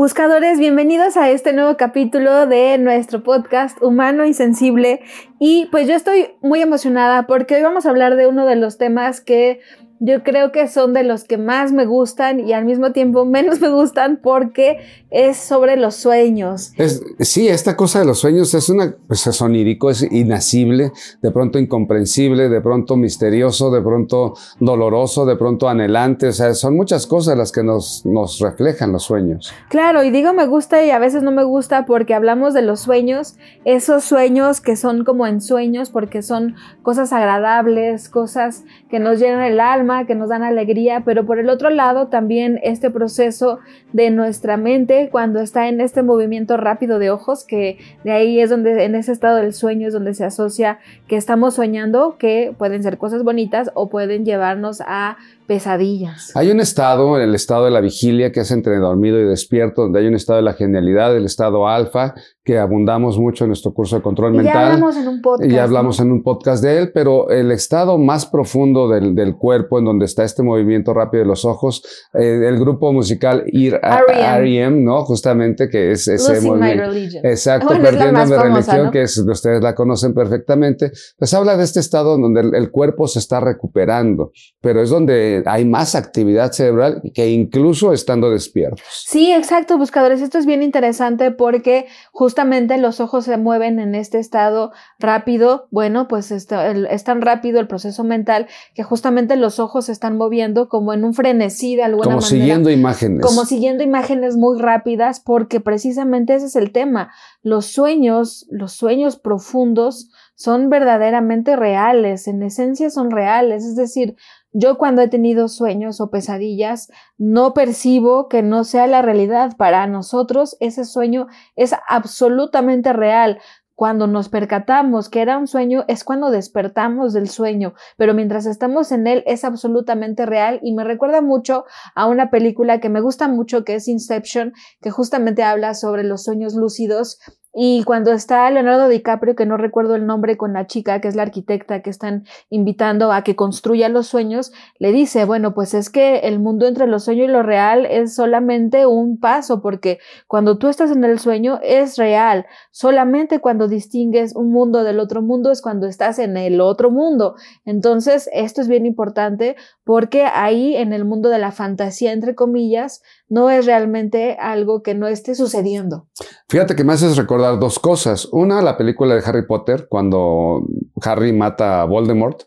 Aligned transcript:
Buscadores, 0.00 0.58
bienvenidos 0.58 1.18
a 1.18 1.28
este 1.28 1.52
nuevo 1.52 1.76
capítulo 1.76 2.46
de 2.46 2.78
nuestro 2.78 3.22
podcast 3.22 3.76
Humano 3.82 4.24
Insensible. 4.24 5.02
Y 5.38 5.66
pues 5.66 5.86
yo 5.88 5.94
estoy 5.94 6.36
muy 6.40 6.62
emocionada 6.62 7.26
porque 7.26 7.56
hoy 7.56 7.62
vamos 7.62 7.84
a 7.84 7.90
hablar 7.90 8.16
de 8.16 8.26
uno 8.26 8.46
de 8.46 8.56
los 8.56 8.78
temas 8.78 9.20
que 9.20 9.60
yo 10.02 10.22
creo 10.22 10.50
que 10.50 10.66
son 10.66 10.94
de 10.94 11.02
los 11.02 11.24
que 11.24 11.36
más 11.36 11.72
me 11.72 11.84
gustan 11.84 12.40
y 12.40 12.54
al 12.54 12.64
mismo 12.64 12.92
tiempo 12.92 13.26
menos 13.26 13.60
me 13.60 13.68
gustan 13.68 14.18
porque 14.22 14.78
es 15.10 15.36
sobre 15.36 15.76
los 15.76 15.94
sueños. 15.94 16.72
sí, 17.18 17.48
esta 17.48 17.76
cosa 17.76 17.98
de 17.98 18.06
los 18.06 18.18
sueños 18.18 18.54
es 18.54 18.70
una, 18.70 18.94
pues 19.06 19.26
es 19.26 19.42
onírico, 19.42 19.90
es 19.90 20.02
inacible, 20.10 20.92
de 21.20 21.30
pronto 21.30 21.58
incomprensible, 21.58 22.48
de 22.48 22.60
pronto 22.62 22.96
misterioso, 22.96 23.70
de 23.70 23.82
pronto 23.82 24.34
doloroso, 24.58 25.26
de 25.26 25.36
pronto 25.36 25.68
anhelante, 25.68 26.28
o 26.28 26.32
sea, 26.32 26.54
son 26.54 26.76
muchas 26.76 27.06
cosas 27.06 27.36
las 27.36 27.52
que 27.52 27.62
nos, 27.62 28.06
nos 28.06 28.38
reflejan 28.38 28.92
los 28.92 29.02
sueños. 29.02 29.52
Claro, 29.68 30.02
y 30.02 30.10
digo 30.10 30.32
me 30.32 30.46
gusta 30.46 30.82
y 30.82 30.90
a 30.90 30.98
veces 30.98 31.22
no 31.22 31.30
me 31.30 31.44
gusta 31.44 31.84
porque 31.84 32.14
hablamos 32.14 32.54
de 32.54 32.62
los 32.62 32.80
sueños, 32.80 33.36
esos 33.66 34.04
sueños 34.04 34.62
que 34.62 34.76
son 34.76 35.04
como 35.04 35.26
en 35.26 35.42
sueños 35.42 35.90
porque 35.90 36.22
son 36.22 36.54
cosas 36.82 37.12
agradables, 37.12 38.08
cosas 38.08 38.64
que 38.88 38.98
nos 38.98 39.18
llenan 39.18 39.42
el 39.42 39.60
alma 39.60 39.89
que 40.06 40.14
nos 40.14 40.28
dan 40.28 40.42
alegría, 40.42 41.02
pero 41.04 41.26
por 41.26 41.38
el 41.38 41.48
otro 41.48 41.70
lado 41.70 42.08
también 42.08 42.58
este 42.62 42.90
proceso 42.90 43.58
de 43.92 44.10
nuestra 44.10 44.56
mente 44.56 45.08
cuando 45.10 45.40
está 45.40 45.68
en 45.68 45.80
este 45.80 46.02
movimiento 46.02 46.56
rápido 46.56 46.98
de 46.98 47.10
ojos, 47.10 47.44
que 47.44 47.78
de 48.04 48.12
ahí 48.12 48.40
es 48.40 48.50
donde 48.50 48.84
en 48.84 48.94
ese 48.94 49.12
estado 49.12 49.36
del 49.36 49.52
sueño 49.52 49.88
es 49.88 49.92
donde 49.92 50.14
se 50.14 50.24
asocia 50.24 50.78
que 51.08 51.16
estamos 51.16 51.54
soñando, 51.54 52.16
que 52.18 52.54
pueden 52.56 52.82
ser 52.82 52.98
cosas 52.98 53.22
bonitas 53.22 53.70
o 53.74 53.88
pueden 53.88 54.24
llevarnos 54.24 54.80
a 54.86 55.16
pesadillas. 55.50 56.30
Hay 56.36 56.48
un 56.52 56.60
estado, 56.60 57.18
el 57.18 57.34
estado 57.34 57.64
de 57.64 57.72
la 57.72 57.80
vigilia, 57.80 58.30
que 58.30 58.38
es 58.38 58.52
entre 58.52 58.76
dormido 58.76 59.18
y 59.18 59.24
despierto, 59.24 59.82
donde 59.82 59.98
hay 59.98 60.06
un 60.06 60.14
estado 60.14 60.36
de 60.36 60.44
la 60.44 60.52
genialidad, 60.52 61.16
el 61.16 61.24
estado 61.24 61.66
alfa, 61.66 62.14
que 62.44 62.56
abundamos 62.56 63.18
mucho 63.18 63.44
en 63.44 63.48
nuestro 63.48 63.74
curso 63.74 63.96
de 63.96 64.02
control 64.02 64.32
mental. 64.32 64.54
Ya 64.54 64.66
hablamos 64.66 64.96
en 64.96 65.08
un 65.08 65.20
podcast. 65.20 65.50
Ya 65.50 65.62
hablamos 65.64 66.00
en 66.00 66.12
un 66.12 66.22
podcast 66.22 66.62
de 66.62 66.78
él, 66.78 66.90
pero 66.94 67.30
el 67.30 67.50
estado 67.50 67.98
más 67.98 68.26
profundo 68.26 68.88
del, 68.88 69.16
del, 69.16 69.36
cuerpo, 69.36 69.80
en 69.80 69.86
donde 69.86 70.04
está 70.04 70.22
este 70.22 70.44
movimiento 70.44 70.94
rápido 70.94 71.24
de 71.24 71.28
los 71.28 71.44
ojos, 71.44 71.82
eh, 72.14 72.42
el 72.46 72.58
grupo 72.58 72.92
musical 72.92 73.44
R.E.M., 73.52 74.82
¿no? 74.82 75.04
Justamente, 75.04 75.68
que 75.68 75.90
es 75.90 76.06
ese 76.06 76.40
movimiento. 76.42 76.92
Exacto, 77.24 77.74
perdiendo 77.80 78.24
mi 78.24 78.36
religión, 78.36 78.90
que 78.92 79.02
es, 79.02 79.18
ustedes 79.18 79.60
la 79.60 79.74
conocen 79.74 80.14
perfectamente, 80.14 80.92
pues 81.18 81.34
habla 81.34 81.56
de 81.56 81.64
este 81.64 81.80
estado 81.80 82.16
donde 82.16 82.40
el 82.40 82.70
cuerpo 82.70 83.08
se 83.08 83.18
está 83.18 83.40
recuperando, 83.40 84.30
pero 84.60 84.80
es 84.80 84.90
donde 84.90 85.39
hay 85.46 85.64
más 85.64 85.94
actividad 85.94 86.52
cerebral 86.52 87.02
que 87.14 87.30
incluso 87.30 87.92
estando 87.92 88.30
despiertos. 88.30 88.84
Sí, 89.06 89.32
exacto, 89.32 89.78
buscadores. 89.78 90.20
Esto 90.20 90.38
es 90.38 90.46
bien 90.46 90.62
interesante 90.62 91.30
porque 91.30 91.86
justamente 92.12 92.76
los 92.78 93.00
ojos 93.00 93.24
se 93.24 93.36
mueven 93.36 93.78
en 93.78 93.94
este 93.94 94.18
estado 94.18 94.72
rápido. 94.98 95.68
Bueno, 95.70 96.08
pues 96.08 96.30
es 96.30 96.46
tan 96.46 97.22
rápido 97.22 97.60
el 97.60 97.68
proceso 97.68 98.04
mental 98.04 98.46
que 98.74 98.82
justamente 98.82 99.36
los 99.36 99.58
ojos 99.58 99.86
se 99.86 99.92
están 99.92 100.16
moviendo 100.16 100.68
como 100.68 100.92
en 100.92 101.04
un 101.04 101.14
frenesí 101.14 101.76
de 101.76 101.82
alguna 101.82 102.10
manera. 102.10 102.16
Como 102.16 102.26
siguiendo 102.26 102.70
imágenes. 102.70 103.24
Como 103.24 103.44
siguiendo 103.44 103.82
imágenes 103.82 104.36
muy 104.36 104.58
rápidas 104.58 105.20
porque 105.20 105.60
precisamente 105.60 106.34
ese 106.34 106.46
es 106.46 106.56
el 106.56 106.72
tema. 106.72 107.12
Los 107.42 107.66
sueños, 107.66 108.46
los 108.50 108.72
sueños 108.72 109.16
profundos 109.16 110.10
son 110.34 110.70
verdaderamente 110.70 111.54
reales, 111.54 112.26
en 112.26 112.42
esencia 112.42 112.88
son 112.88 113.10
reales, 113.10 113.62
es 113.62 113.76
decir, 113.76 114.16
yo 114.52 114.78
cuando 114.78 115.02
he 115.02 115.08
tenido 115.08 115.48
sueños 115.48 116.00
o 116.00 116.10
pesadillas, 116.10 116.90
no 117.18 117.54
percibo 117.54 118.28
que 118.28 118.42
no 118.42 118.64
sea 118.64 118.86
la 118.86 119.02
realidad. 119.02 119.56
Para 119.56 119.86
nosotros 119.86 120.56
ese 120.60 120.84
sueño 120.84 121.28
es 121.56 121.74
absolutamente 121.88 122.92
real. 122.92 123.38
Cuando 123.76 124.06
nos 124.06 124.28
percatamos 124.28 125.08
que 125.08 125.22
era 125.22 125.38
un 125.38 125.46
sueño 125.46 125.86
es 125.88 126.04
cuando 126.04 126.30
despertamos 126.30 127.14
del 127.14 127.30
sueño, 127.30 127.72
pero 127.96 128.12
mientras 128.12 128.44
estamos 128.44 128.92
en 128.92 129.06
él 129.06 129.22
es 129.24 129.42
absolutamente 129.42 130.26
real 130.26 130.60
y 130.62 130.74
me 130.74 130.84
recuerda 130.84 131.22
mucho 131.22 131.64
a 131.94 132.06
una 132.06 132.28
película 132.28 132.78
que 132.78 132.90
me 132.90 133.00
gusta 133.00 133.26
mucho 133.26 133.64
que 133.64 133.76
es 133.76 133.88
Inception, 133.88 134.52
que 134.82 134.90
justamente 134.90 135.44
habla 135.44 135.72
sobre 135.72 136.04
los 136.04 136.24
sueños 136.24 136.54
lúcidos 136.54 137.18
y 137.52 137.82
cuando 137.82 138.12
está 138.12 138.48
Leonardo 138.50 138.88
DiCaprio, 138.88 139.34
que 139.34 139.44
no 139.44 139.56
recuerdo 139.56 139.96
el 139.96 140.06
nombre, 140.06 140.36
con 140.36 140.52
la 140.52 140.68
chica, 140.68 141.00
que 141.00 141.08
es 141.08 141.16
la 141.16 141.22
arquitecta 141.22 141.82
que 141.82 141.90
están 141.90 142.24
invitando 142.48 143.10
a 143.10 143.22
que 143.22 143.34
construya 143.34 143.88
los 143.88 144.06
sueños, 144.06 144.52
le 144.78 144.92
dice, 144.92 145.24
bueno, 145.24 145.52
pues 145.52 145.74
es 145.74 145.90
que 145.90 146.20
el 146.20 146.38
mundo 146.38 146.68
entre 146.68 146.86
lo 146.86 147.00
sueño 147.00 147.24
y 147.24 147.28
lo 147.28 147.42
real 147.42 147.86
es 147.86 148.14
solamente 148.14 148.86
un 148.86 149.18
paso, 149.18 149.60
porque 149.62 149.98
cuando 150.28 150.58
tú 150.58 150.68
estás 150.68 150.92
en 150.92 151.02
el 151.02 151.18
sueño 151.18 151.58
es 151.62 151.96
real. 151.96 152.46
Solamente 152.70 153.40
cuando 153.40 153.66
distingues 153.66 154.36
un 154.36 154.52
mundo 154.52 154.84
del 154.84 155.00
otro 155.00 155.20
mundo 155.20 155.50
es 155.50 155.60
cuando 155.60 155.88
estás 155.88 156.20
en 156.20 156.36
el 156.36 156.60
otro 156.60 156.90
mundo. 156.90 157.34
Entonces, 157.64 158.30
esto 158.32 158.60
es 158.60 158.68
bien 158.68 158.86
importante 158.86 159.56
porque 159.90 160.22
ahí 160.22 160.76
en 160.76 160.92
el 160.92 161.04
mundo 161.04 161.30
de 161.30 161.40
la 161.40 161.50
fantasía, 161.50 162.12
entre 162.12 162.36
comillas, 162.36 163.02
no 163.28 163.50
es 163.50 163.66
realmente 163.66 164.36
algo 164.38 164.84
que 164.84 164.94
no 164.94 165.08
esté 165.08 165.34
sucediendo. 165.34 166.06
Fíjate 166.48 166.76
que 166.76 166.84
me 166.84 166.92
haces 166.92 167.16
recordar 167.16 167.58
dos 167.58 167.80
cosas. 167.80 168.28
Una, 168.30 168.62
la 168.62 168.76
película 168.76 169.16
de 169.16 169.22
Harry 169.26 169.48
Potter, 169.48 169.88
cuando 169.90 170.64
Harry 171.02 171.32
mata 171.32 171.82
a 171.82 171.86
Voldemort 171.86 172.42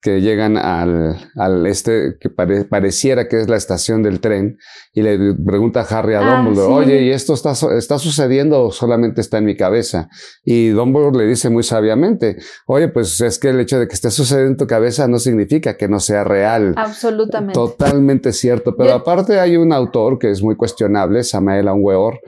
que 0.00 0.20
llegan 0.20 0.56
al, 0.56 1.16
al 1.34 1.66
este 1.66 2.18
que 2.20 2.30
pareciera 2.30 3.26
que 3.26 3.40
es 3.40 3.48
la 3.48 3.56
estación 3.56 4.02
del 4.04 4.20
tren 4.20 4.56
y 4.92 5.02
le 5.02 5.34
pregunta 5.34 5.80
a 5.80 5.82
Harry 5.82 6.14
a 6.14 6.20
ah, 6.20 6.36
Dumbledore, 6.36 6.72
oye, 6.72 7.02
¿y 7.02 7.10
esto 7.10 7.34
está, 7.34 7.52
está 7.76 7.98
sucediendo 7.98 8.66
o 8.66 8.70
solamente 8.70 9.20
está 9.20 9.38
en 9.38 9.46
mi 9.46 9.56
cabeza? 9.56 10.08
Y 10.44 10.68
Dumbledore 10.68 11.18
le 11.18 11.26
dice 11.26 11.50
muy 11.50 11.64
sabiamente, 11.64 12.36
oye, 12.66 12.88
pues 12.88 13.20
es 13.20 13.40
que 13.40 13.48
el 13.48 13.58
hecho 13.58 13.80
de 13.80 13.88
que 13.88 13.94
esté 13.94 14.10
sucediendo 14.10 14.52
en 14.52 14.56
tu 14.56 14.66
cabeza 14.68 15.08
no 15.08 15.18
significa 15.18 15.76
que 15.76 15.88
no 15.88 15.98
sea 15.98 16.22
real. 16.22 16.74
Absolutamente. 16.76 17.54
Totalmente 17.54 18.32
cierto. 18.32 18.76
Pero 18.76 18.92
aparte 18.92 19.40
hay 19.40 19.56
un 19.56 19.72
autor 19.72 20.18
que 20.20 20.30
es 20.30 20.42
muy 20.42 20.54
cuestionable, 20.54 21.24
Samael 21.24 21.66
Aunweor, 21.66 22.20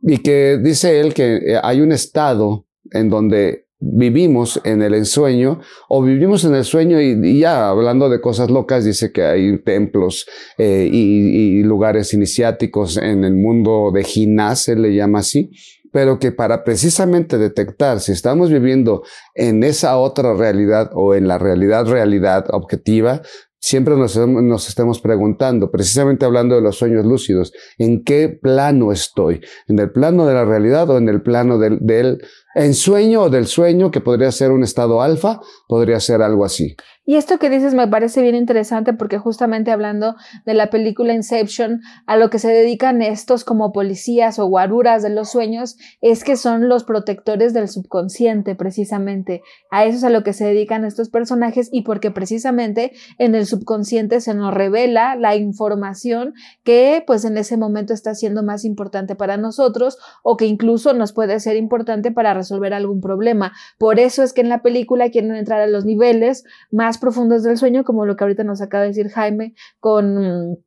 y 0.00 0.18
que 0.18 0.58
dice 0.62 1.00
él 1.00 1.12
que 1.12 1.36
eh, 1.36 1.60
hay 1.62 1.82
un 1.82 1.92
estado 1.92 2.66
en 2.90 3.10
donde 3.10 3.67
vivimos 3.80 4.60
en 4.64 4.82
el 4.82 4.94
ensueño 4.94 5.60
o 5.88 6.02
vivimos 6.02 6.44
en 6.44 6.54
el 6.54 6.64
sueño 6.64 7.00
y, 7.00 7.38
ya 7.38 7.68
hablando 7.68 8.08
de 8.08 8.20
cosas 8.20 8.50
locas, 8.50 8.84
dice 8.84 9.12
que 9.12 9.22
hay 9.22 9.58
templos 9.58 10.26
eh, 10.56 10.88
y, 10.90 11.62
lugares 11.62 12.12
iniciáticos 12.14 12.96
en 12.96 13.24
el 13.24 13.34
mundo 13.34 13.90
de 13.92 14.04
Ginás, 14.04 14.62
se 14.62 14.76
le 14.76 14.94
llama 14.94 15.20
así, 15.20 15.50
pero 15.92 16.18
que 16.18 16.32
para 16.32 16.64
precisamente 16.64 17.38
detectar 17.38 18.00
si 18.00 18.12
estamos 18.12 18.50
viviendo 18.50 19.02
en 19.34 19.62
esa 19.62 19.96
otra 19.98 20.34
realidad 20.34 20.90
o 20.94 21.14
en 21.14 21.28
la 21.28 21.38
realidad 21.38 21.86
realidad 21.86 22.46
objetiva, 22.50 23.22
siempre 23.60 23.96
nos, 23.96 24.16
nos, 24.16 24.68
estemos 24.68 25.00
preguntando, 25.00 25.70
precisamente 25.70 26.24
hablando 26.24 26.54
de 26.54 26.62
los 26.62 26.76
sueños 26.76 27.04
lúcidos, 27.04 27.52
¿en 27.76 28.04
qué 28.04 28.28
plano 28.28 28.92
estoy? 28.92 29.40
¿En 29.66 29.78
el 29.78 29.90
plano 29.90 30.26
de 30.26 30.34
la 30.34 30.44
realidad 30.44 30.88
o 30.90 30.98
en 30.98 31.08
el 31.08 31.22
plano 31.22 31.58
del, 31.58 31.78
del 31.80 32.22
ensueño 32.64 33.22
o 33.22 33.30
del 33.30 33.46
sueño, 33.46 33.90
que 33.90 34.00
podría 34.00 34.32
ser 34.32 34.50
un 34.50 34.64
estado 34.64 35.00
alfa, 35.00 35.40
podría 35.68 36.00
ser 36.00 36.22
algo 36.22 36.44
así? 36.44 36.76
Y 37.04 37.16
esto 37.16 37.38
que 37.38 37.48
dices 37.48 37.72
me 37.72 37.88
parece 37.88 38.20
bien 38.20 38.34
interesante 38.34 38.92
porque 38.92 39.16
justamente 39.16 39.70
hablando 39.70 40.14
de 40.44 40.52
la 40.52 40.68
película 40.68 41.14
Inception, 41.14 41.80
a 42.04 42.18
lo 42.18 42.28
que 42.28 42.38
se 42.38 42.48
dedican 42.48 43.00
estos 43.00 43.44
como 43.44 43.72
policías 43.72 44.38
o 44.38 44.44
guaruras 44.44 45.02
de 45.02 45.08
los 45.08 45.30
sueños 45.30 45.78
es 46.02 46.22
que 46.22 46.36
son 46.36 46.68
los 46.68 46.84
protectores 46.84 47.54
del 47.54 47.68
subconsciente 47.68 48.54
precisamente. 48.54 49.40
A 49.70 49.86
eso 49.86 49.96
es 49.96 50.04
a 50.04 50.10
lo 50.10 50.22
que 50.22 50.34
se 50.34 50.44
dedican 50.44 50.84
estos 50.84 51.08
personajes 51.08 51.70
y 51.72 51.80
porque 51.80 52.10
precisamente 52.10 52.92
en 53.16 53.34
el 53.34 53.46
subconsciente 53.46 54.20
se 54.20 54.34
nos 54.34 54.52
revela 54.52 55.16
la 55.16 55.34
información 55.34 56.34
que 56.62 57.02
pues 57.06 57.24
en 57.24 57.38
ese 57.38 57.56
momento 57.56 57.94
está 57.94 58.14
siendo 58.14 58.42
más 58.42 58.66
importante 58.66 59.14
para 59.14 59.38
nosotros 59.38 59.96
o 60.22 60.36
que 60.36 60.44
incluso 60.44 60.92
nos 60.92 61.14
puede 61.14 61.40
ser 61.40 61.56
importante 61.56 62.12
para 62.12 62.34
resolver 62.34 62.47
algún 62.50 63.00
problema. 63.00 63.52
Por 63.78 63.98
eso 63.98 64.22
es 64.22 64.32
que 64.32 64.40
en 64.40 64.48
la 64.48 64.62
película 64.62 65.10
quieren 65.10 65.34
entrar 65.34 65.60
a 65.60 65.66
los 65.66 65.84
niveles 65.84 66.44
más 66.70 66.98
profundos 66.98 67.42
del 67.42 67.58
sueño, 67.58 67.84
como 67.84 68.06
lo 68.06 68.16
que 68.16 68.24
ahorita 68.24 68.44
nos 68.44 68.60
acaba 68.60 68.82
de 68.82 68.88
decir 68.88 69.08
Jaime, 69.10 69.54
con 69.80 70.58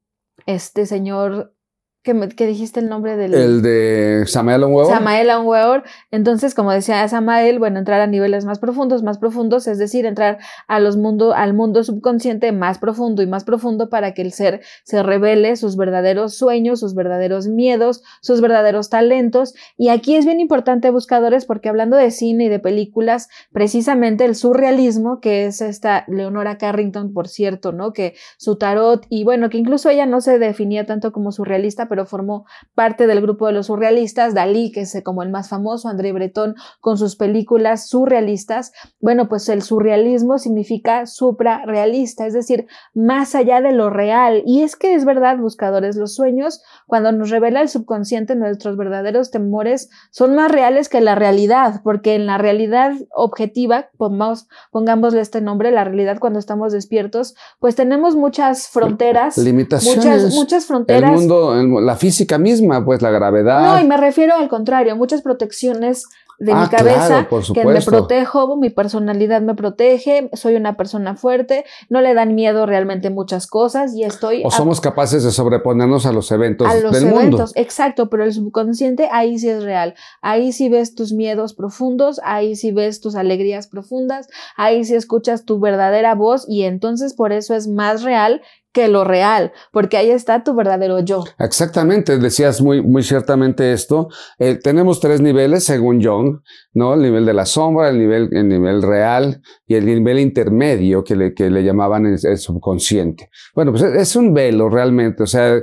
este 0.45 0.85
señor 0.85 1.53
que, 2.03 2.47
dijiste 2.47 2.79
el 2.79 2.89
nombre 2.89 3.15
del... 3.15 3.33
El 3.35 3.61
de 3.61 4.23
Samael 4.25 4.63
Onweor. 4.63 4.87
Samael 4.87 5.29
Onweor. 5.29 5.83
Entonces, 6.09 6.55
como 6.55 6.71
decía 6.71 7.07
Samael, 7.07 7.59
bueno, 7.59 7.77
entrar 7.77 8.01
a 8.01 8.07
niveles 8.07 8.43
más 8.43 8.57
profundos, 8.57 9.03
más 9.03 9.19
profundos, 9.19 9.67
es 9.67 9.77
decir, 9.77 10.07
entrar 10.07 10.39
a 10.67 10.79
los 10.79 10.97
mundo, 10.97 11.33
al 11.33 11.53
mundo 11.53 11.83
subconsciente 11.83 12.51
más 12.51 12.79
profundo 12.79 13.21
y 13.21 13.27
más 13.27 13.43
profundo 13.43 13.89
para 13.89 14.13
que 14.13 14.23
el 14.23 14.31
ser 14.31 14.61
se 14.83 15.03
revele 15.03 15.55
sus 15.55 15.77
verdaderos 15.77 16.35
sueños, 16.35 16.79
sus 16.79 16.95
verdaderos 16.95 17.47
miedos, 17.47 18.03
sus 18.21 18.41
verdaderos 18.41 18.89
talentos. 18.89 19.53
Y 19.77 19.89
aquí 19.89 20.15
es 20.15 20.25
bien 20.25 20.39
importante, 20.39 20.89
buscadores, 20.89 21.45
porque 21.45 21.69
hablando 21.69 21.97
de 21.97 22.09
cine 22.09 22.45
y 22.45 22.49
de 22.49 22.59
películas, 22.59 23.29
precisamente 23.51 24.25
el 24.25 24.35
surrealismo, 24.35 25.19
que 25.19 25.45
es 25.45 25.61
esta 25.61 26.05
Leonora 26.07 26.57
Carrington, 26.57 27.13
por 27.13 27.27
cierto, 27.27 27.71
¿no? 27.71 27.93
Que 27.93 28.15
su 28.37 28.57
tarot, 28.57 29.05
y 29.09 29.23
bueno, 29.23 29.49
que 29.49 29.59
incluso 29.59 29.89
ella 29.89 30.07
no 30.07 30.19
se 30.21 30.39
definía 30.39 30.87
tanto 30.87 31.11
como 31.11 31.31
surrealista, 31.31 31.87
pero 31.91 32.05
formó 32.05 32.45
parte 32.73 33.05
del 33.05 33.19
grupo 33.19 33.47
de 33.47 33.51
los 33.51 33.65
surrealistas, 33.65 34.33
Dalí, 34.33 34.71
que 34.71 34.79
es 34.79 34.97
como 35.03 35.23
el 35.23 35.29
más 35.29 35.49
famoso, 35.49 35.89
André 35.89 36.13
Breton 36.13 36.55
con 36.79 36.97
sus 36.97 37.17
películas 37.17 37.89
surrealistas. 37.89 38.71
Bueno, 39.01 39.27
pues 39.27 39.49
el 39.49 39.61
surrealismo 39.61 40.37
significa 40.37 41.05
suprarrealista, 41.05 42.25
es 42.25 42.33
decir, 42.33 42.65
más 42.93 43.35
allá 43.35 43.59
de 43.59 43.73
lo 43.73 43.89
real. 43.89 44.41
Y 44.45 44.61
es 44.61 44.77
que 44.77 44.93
es 44.93 45.03
verdad, 45.03 45.37
buscadores, 45.37 45.97
los 45.97 46.15
sueños, 46.15 46.63
cuando 46.87 47.11
nos 47.11 47.29
revela 47.29 47.61
el 47.61 47.67
subconsciente, 47.67 48.37
nuestros 48.37 48.77
verdaderos 48.77 49.29
temores 49.29 49.89
son 50.11 50.33
más 50.33 50.49
reales 50.49 50.87
que 50.87 51.01
la 51.01 51.15
realidad, 51.15 51.81
porque 51.83 52.15
en 52.15 52.25
la 52.25 52.37
realidad 52.37 52.93
objetiva, 53.13 53.89
pongamos, 53.97 54.47
pongámosle 54.71 55.19
este 55.19 55.41
nombre, 55.41 55.71
la 55.71 55.83
realidad 55.83 56.19
cuando 56.19 56.39
estamos 56.39 56.71
despiertos, 56.71 57.35
pues 57.59 57.75
tenemos 57.75 58.15
muchas 58.15 58.69
fronteras, 58.69 59.37
limitaciones, 59.37 60.05
muchas, 60.05 60.33
muchas 60.35 60.65
fronteras. 60.67 61.11
El 61.11 61.17
mundo, 61.17 61.80
la 61.81 61.95
física 61.95 62.37
misma, 62.37 62.83
pues 62.85 63.01
la 63.01 63.09
gravedad. 63.11 63.61
No, 63.61 63.79
y 63.81 63.85
me 63.85 63.97
refiero 63.97 64.35
al 64.35 64.47
contrario, 64.49 64.95
muchas 64.95 65.21
protecciones 65.21 66.05
de 66.39 66.55
mi 66.55 66.61
Ah, 66.63 66.69
cabeza, 66.71 67.07
claro, 67.07 67.29
por 67.29 67.53
que 67.53 67.63
me 67.65 67.81
protejo, 67.81 68.57
mi 68.57 68.71
personalidad 68.71 69.41
me 69.43 69.53
protege, 69.53 70.27
soy 70.33 70.55
una 70.55 70.75
persona 70.75 71.15
fuerte, 71.15 71.65
no 71.87 72.01
le 72.01 72.15
dan 72.15 72.33
miedo 72.33 72.65
realmente 72.65 73.11
muchas 73.11 73.45
cosas 73.45 73.93
y 73.93 74.03
estoy 74.05 74.41
O 74.43 74.47
a- 74.47 74.51
somos 74.51 74.81
capaces 74.81 75.23
de 75.23 75.29
sobreponernos 75.29 76.07
a 76.07 76.11
los 76.11 76.31
eventos 76.31 76.67
a 76.67 76.73
los 76.79 76.93
del 76.93 77.03
eventos, 77.09 77.21
mundo. 77.21 77.45
exacto, 77.53 78.09
pero 78.09 78.23
el 78.23 78.33
subconsciente 78.33 79.07
ahí 79.11 79.37
sí 79.37 79.49
es 79.49 79.61
real, 79.61 79.93
ahí 80.23 80.51
sí 80.51 80.67
ves 80.67 80.95
tus 80.95 81.13
miedos 81.13 81.53
profundos, 81.53 82.19
ahí 82.23 82.55
sí 82.55 82.71
ves 82.71 83.01
tus 83.01 83.15
alegrías 83.15 83.67
profundas, 83.67 84.27
ahí 84.57 84.83
sí 84.83 84.95
escuchas 84.95 85.45
tu 85.45 85.59
verdadera 85.59 86.15
voz 86.15 86.45
y 86.49 86.63
entonces 86.63 87.13
por 87.13 87.33
eso 87.33 87.53
es 87.53 87.67
más 87.67 88.01
real 88.01 88.41
que 88.71 88.87
lo 88.87 89.03
real, 89.03 89.51
porque 89.71 89.97
ahí 89.97 90.09
está 90.09 90.43
tu 90.43 90.55
verdadero 90.55 90.99
yo. 90.99 91.23
Exactamente, 91.39 92.17
decías 92.17 92.61
muy, 92.61 92.81
muy 92.81 93.03
ciertamente 93.03 93.73
esto. 93.73 94.09
Eh, 94.39 94.59
tenemos 94.61 94.99
tres 94.99 95.21
niveles 95.21 95.63
según 95.63 96.03
Jung, 96.03 96.39
¿no? 96.73 96.93
El 96.93 97.01
nivel 97.01 97.25
de 97.25 97.33
la 97.33 97.45
sombra, 97.45 97.89
el 97.89 97.99
nivel, 97.99 98.29
el 98.31 98.47
nivel 98.47 98.81
real 98.81 99.41
y 99.71 99.75
el 99.75 99.85
nivel 99.85 100.19
intermedio 100.19 101.01
que 101.01 101.15
le, 101.15 101.33
que 101.33 101.49
le 101.49 101.63
llamaban 101.63 102.05
el, 102.05 102.19
el 102.21 102.37
subconsciente. 102.37 103.29
Bueno, 103.55 103.71
pues 103.71 103.83
es 103.83 104.15
un 104.17 104.33
velo 104.33 104.69
realmente. 104.69 105.23
O 105.23 105.27
sea, 105.27 105.61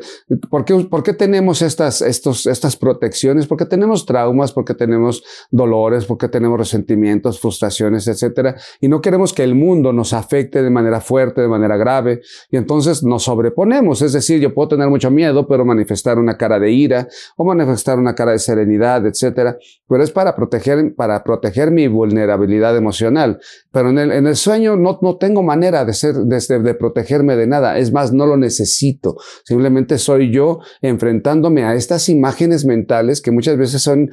¿por 0.49 0.64
qué, 0.64 0.75
por 0.90 1.02
qué 1.02 1.12
tenemos 1.12 1.60
estas, 1.60 2.00
estos, 2.00 2.46
estas 2.46 2.76
protecciones? 2.76 3.46
Porque 3.46 3.66
tenemos 3.66 4.06
traumas, 4.06 4.52
porque 4.52 4.72
tenemos 4.72 5.22
dolores, 5.50 6.06
porque 6.06 6.28
tenemos 6.28 6.58
resentimientos, 6.58 7.38
frustraciones, 7.38 8.08
etcétera. 8.08 8.56
Y 8.81 8.88
no 8.88 9.02
queremos 9.02 9.34
que 9.34 9.44
el 9.44 9.55
mundo 9.55 9.93
nos 9.93 10.14
afecte 10.14 10.62
de 10.62 10.70
manera 10.70 11.02
fuerte, 11.02 11.43
de 11.43 11.49
manera 11.49 11.76
grave. 11.76 12.22
Y 12.50 12.56
entonces 12.56 13.02
nos 13.02 13.25
sobreponemos. 13.25 14.00
Es 14.00 14.14
decir, 14.14 14.40
yo 14.40 14.54
puedo 14.54 14.69
tener 14.69 14.88
mucho 14.88 15.11
miedo, 15.11 15.46
pero 15.46 15.66
manifestar 15.66 16.19
una 16.19 16.38
cara 16.38 16.58
de 16.58 16.70
ira 16.70 17.08
o 17.37 17.44
manifestar 17.44 17.99
una 17.99 18.14
cara 18.14 18.32
de 18.32 18.38
serenidad, 18.38 19.04
etcétera. 19.06 19.58
Pero 19.87 20.02
es 20.02 20.11
para 20.11 20.34
proteger, 20.34 20.94
para 20.94 21.22
proteger 21.22 21.70
mi 21.70 21.88
vulnerabilidad 21.88 22.75
emocional. 22.75 23.38
Pero 23.70 23.90
en 23.90 23.98
en 23.99 24.27
el 24.27 24.37
sueño 24.37 24.77
no, 24.77 24.99
no 25.03 25.17
tengo 25.19 25.43
manera 25.43 25.85
de 25.85 25.93
ser, 25.93 26.15
de, 26.15 26.59
de 26.61 26.75
protegerme 26.75 27.37
de 27.37 27.47
nada. 27.47 27.79
Es 27.79 27.93
más, 27.93 28.12
no 28.12 28.27
lo 28.27 28.37
necesito. 28.37 29.17
Simplemente 29.45 29.99
soy 29.99 30.33
yo 30.33 30.61
enfrentándome 30.83 31.65
a 31.65 31.75
estas 31.75 32.09
imágenes 32.09 32.65
mentales 32.65 33.21
que 33.21 33.31
muchas 33.31 33.56
veces 33.56 33.83
son 33.83 34.11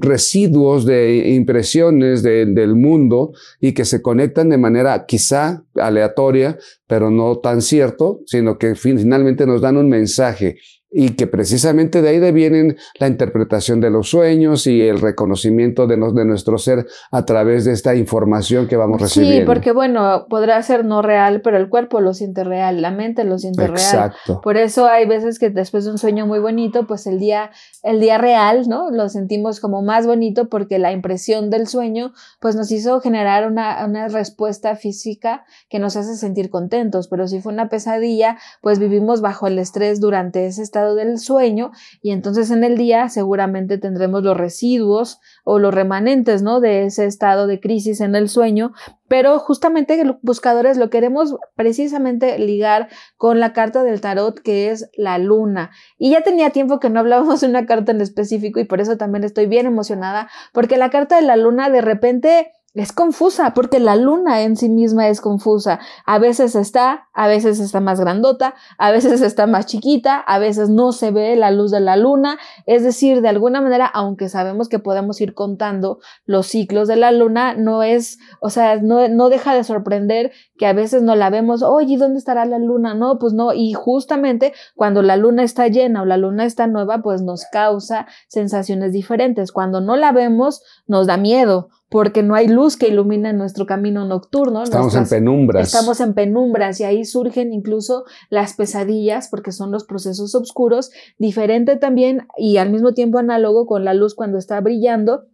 residuos 0.00 0.84
de 0.86 1.30
impresiones 1.34 2.22
de- 2.22 2.46
del 2.46 2.74
mundo 2.74 3.32
y 3.60 3.72
que 3.72 3.84
se 3.84 4.02
conectan 4.02 4.48
de 4.48 4.58
manera 4.58 5.04
quizá 5.06 5.64
aleatoria, 5.74 6.58
pero 6.86 7.10
no 7.10 7.38
tan 7.38 7.62
cierto, 7.62 8.20
sino 8.26 8.58
que 8.58 8.74
fin- 8.74 8.98
finalmente 8.98 9.46
nos 9.46 9.60
dan 9.60 9.76
un 9.76 9.88
mensaje 9.88 10.56
y 10.96 11.16
que 11.16 11.26
precisamente 11.26 12.00
de 12.02 12.08
ahí 12.10 12.18
devienen 12.20 12.76
la 13.00 13.08
interpretación 13.08 13.80
de 13.80 13.90
los 13.90 14.08
sueños 14.08 14.68
y 14.68 14.80
el 14.80 15.00
reconocimiento 15.00 15.88
de, 15.88 15.96
nos- 15.96 16.14
de 16.14 16.24
nuestro 16.24 16.56
ser 16.56 16.86
a 17.10 17.24
través 17.24 17.64
de 17.64 17.72
esta 17.72 17.96
información 17.96 18.68
que 18.68 18.76
vamos 18.76 19.00
recibiendo. 19.00 19.40
Sí, 19.40 19.44
porque 19.44 19.72
bueno, 19.72 20.26
podrá 20.30 20.62
ser 20.62 20.84
no 20.84 21.02
real, 21.02 21.40
pero 21.42 21.56
el 21.56 21.68
cuerpo 21.68 22.00
lo 22.00 22.14
siente 22.14 22.44
real, 22.44 22.80
la 22.80 22.92
mente 22.92 23.24
lo 23.24 23.38
siente 23.38 23.62
real. 23.66 23.72
Exacto. 23.78 24.40
Por 24.40 24.56
eso 24.56 24.86
hay 24.86 25.04
veces 25.06 25.40
que 25.40 25.50
después 25.50 25.84
de 25.84 25.90
un 25.90 25.98
sueño 25.98 26.26
muy 26.28 26.38
bonito, 26.38 26.86
pues 26.86 27.08
el 27.08 27.18
día, 27.18 27.50
el 27.82 27.98
día 27.98 28.18
real, 28.18 28.68
¿no? 28.68 28.90
Lo 28.92 29.08
sentimos 29.08 29.58
como 29.58 29.82
más 29.82 30.06
bonito 30.06 30.48
porque 30.48 30.78
la 30.78 30.92
impresión 30.92 31.50
del 31.50 31.66
sueño, 31.66 32.12
pues 32.40 32.54
nos 32.54 32.70
hizo 32.70 33.00
generar 33.00 33.50
una, 33.50 33.84
una 33.84 34.06
respuesta 34.06 34.76
física 34.76 35.44
que 35.68 35.80
nos 35.80 35.96
hace 35.96 36.14
sentir 36.14 36.50
contentos. 36.50 37.08
Pero 37.08 37.26
si 37.26 37.40
fue 37.40 37.52
una 37.52 37.68
pesadilla, 37.68 38.38
pues 38.60 38.78
vivimos 38.78 39.20
bajo 39.20 39.48
el 39.48 39.58
estrés 39.58 39.98
durante 40.00 40.46
ese 40.46 40.62
estado 40.62 40.83
del 40.94 41.18
sueño 41.18 41.70
y 42.02 42.10
entonces 42.10 42.50
en 42.50 42.64
el 42.64 42.76
día 42.76 43.08
seguramente 43.08 43.78
tendremos 43.78 44.22
los 44.22 44.36
residuos 44.36 45.20
o 45.44 45.58
los 45.58 45.72
remanentes, 45.72 46.42
¿no? 46.42 46.60
De 46.60 46.84
ese 46.84 47.06
estado 47.06 47.46
de 47.46 47.60
crisis 47.60 48.00
en 48.00 48.14
el 48.14 48.28
sueño. 48.28 48.72
Pero 49.06 49.38
justamente 49.38 50.02
los 50.04 50.16
buscadores 50.22 50.76
lo 50.76 50.90
queremos 50.90 51.36
precisamente 51.54 52.38
ligar 52.38 52.88
con 53.16 53.38
la 53.38 53.52
carta 53.52 53.82
del 53.82 54.00
tarot 54.00 54.40
que 54.40 54.70
es 54.70 54.90
la 54.96 55.18
luna. 55.18 55.70
Y 55.98 56.10
ya 56.10 56.22
tenía 56.22 56.50
tiempo 56.50 56.80
que 56.80 56.90
no 56.90 57.00
hablábamos 57.00 57.40
de 57.40 57.46
una 57.46 57.66
carta 57.66 57.92
en 57.92 58.00
específico 58.00 58.60
y 58.60 58.64
por 58.64 58.80
eso 58.80 58.96
también 58.96 59.24
estoy 59.24 59.46
bien 59.46 59.66
emocionada 59.66 60.28
porque 60.52 60.76
la 60.76 60.90
carta 60.90 61.16
de 61.16 61.22
la 61.22 61.36
luna 61.36 61.70
de 61.70 61.80
repente 61.80 62.52
es 62.74 62.92
confusa 62.92 63.54
porque 63.54 63.78
la 63.78 63.94
luna 63.94 64.42
en 64.42 64.56
sí 64.56 64.68
misma 64.68 65.08
es 65.08 65.20
confusa. 65.20 65.78
A 66.06 66.18
veces 66.18 66.56
está, 66.56 67.08
a 67.12 67.28
veces 67.28 67.60
está 67.60 67.78
más 67.80 68.00
grandota, 68.00 68.54
a 68.78 68.90
veces 68.90 69.20
está 69.22 69.46
más 69.46 69.66
chiquita, 69.66 70.18
a 70.18 70.40
veces 70.40 70.70
no 70.70 70.90
se 70.90 71.12
ve 71.12 71.36
la 71.36 71.52
luz 71.52 71.70
de 71.70 71.78
la 71.78 71.96
luna. 71.96 72.36
Es 72.66 72.82
decir, 72.82 73.20
de 73.22 73.28
alguna 73.28 73.60
manera, 73.60 73.86
aunque 73.86 74.28
sabemos 74.28 74.68
que 74.68 74.80
podemos 74.80 75.20
ir 75.20 75.34
contando 75.34 76.00
los 76.26 76.48
ciclos 76.48 76.88
de 76.88 76.96
la 76.96 77.12
luna, 77.12 77.54
no 77.54 77.84
es, 77.84 78.18
o 78.40 78.50
sea, 78.50 78.80
no, 78.82 79.06
no 79.08 79.28
deja 79.28 79.54
de 79.54 79.62
sorprender 79.62 80.32
que 80.58 80.66
a 80.66 80.72
veces 80.72 81.02
no 81.02 81.14
la 81.14 81.30
vemos, 81.30 81.62
oye, 81.62 81.96
¿dónde 81.96 82.18
estará 82.18 82.44
la 82.44 82.58
luna? 82.58 82.94
No, 82.94 83.20
pues 83.20 83.34
no, 83.34 83.52
y 83.52 83.72
justamente 83.72 84.52
cuando 84.74 85.02
la 85.02 85.16
luna 85.16 85.44
está 85.44 85.68
llena 85.68 86.02
o 86.02 86.04
la 86.06 86.16
luna 86.16 86.44
está 86.44 86.66
nueva, 86.66 87.02
pues 87.02 87.22
nos 87.22 87.44
causa 87.52 88.06
sensaciones 88.26 88.92
diferentes. 88.92 89.52
Cuando 89.52 89.80
no 89.80 89.94
la 89.94 90.10
vemos, 90.10 90.62
nos 90.88 91.06
da 91.06 91.16
miedo 91.16 91.68
porque 91.94 92.24
no 92.24 92.34
hay 92.34 92.48
luz 92.48 92.76
que 92.76 92.88
ilumine 92.88 93.32
nuestro 93.34 93.66
camino 93.66 94.04
nocturno. 94.04 94.64
Estamos 94.64 94.92
Nuestras- 94.94 95.12
en 95.12 95.18
penumbras. 95.24 95.68
Estamos 95.68 96.00
en 96.00 96.12
penumbras 96.12 96.80
y 96.80 96.82
ahí 96.82 97.04
surgen 97.04 97.52
incluso 97.52 98.02
las 98.30 98.54
pesadillas 98.54 99.28
porque 99.28 99.52
son 99.52 99.70
los 99.70 99.84
procesos 99.84 100.34
oscuros, 100.34 100.90
diferente 101.18 101.76
también 101.76 102.26
y 102.36 102.56
al 102.56 102.70
mismo 102.72 102.94
tiempo 102.94 103.18
análogo 103.18 103.66
con 103.66 103.84
la 103.84 103.94
luz 103.94 104.16
cuando 104.16 104.38
está 104.38 104.60
brillando. 104.60 105.26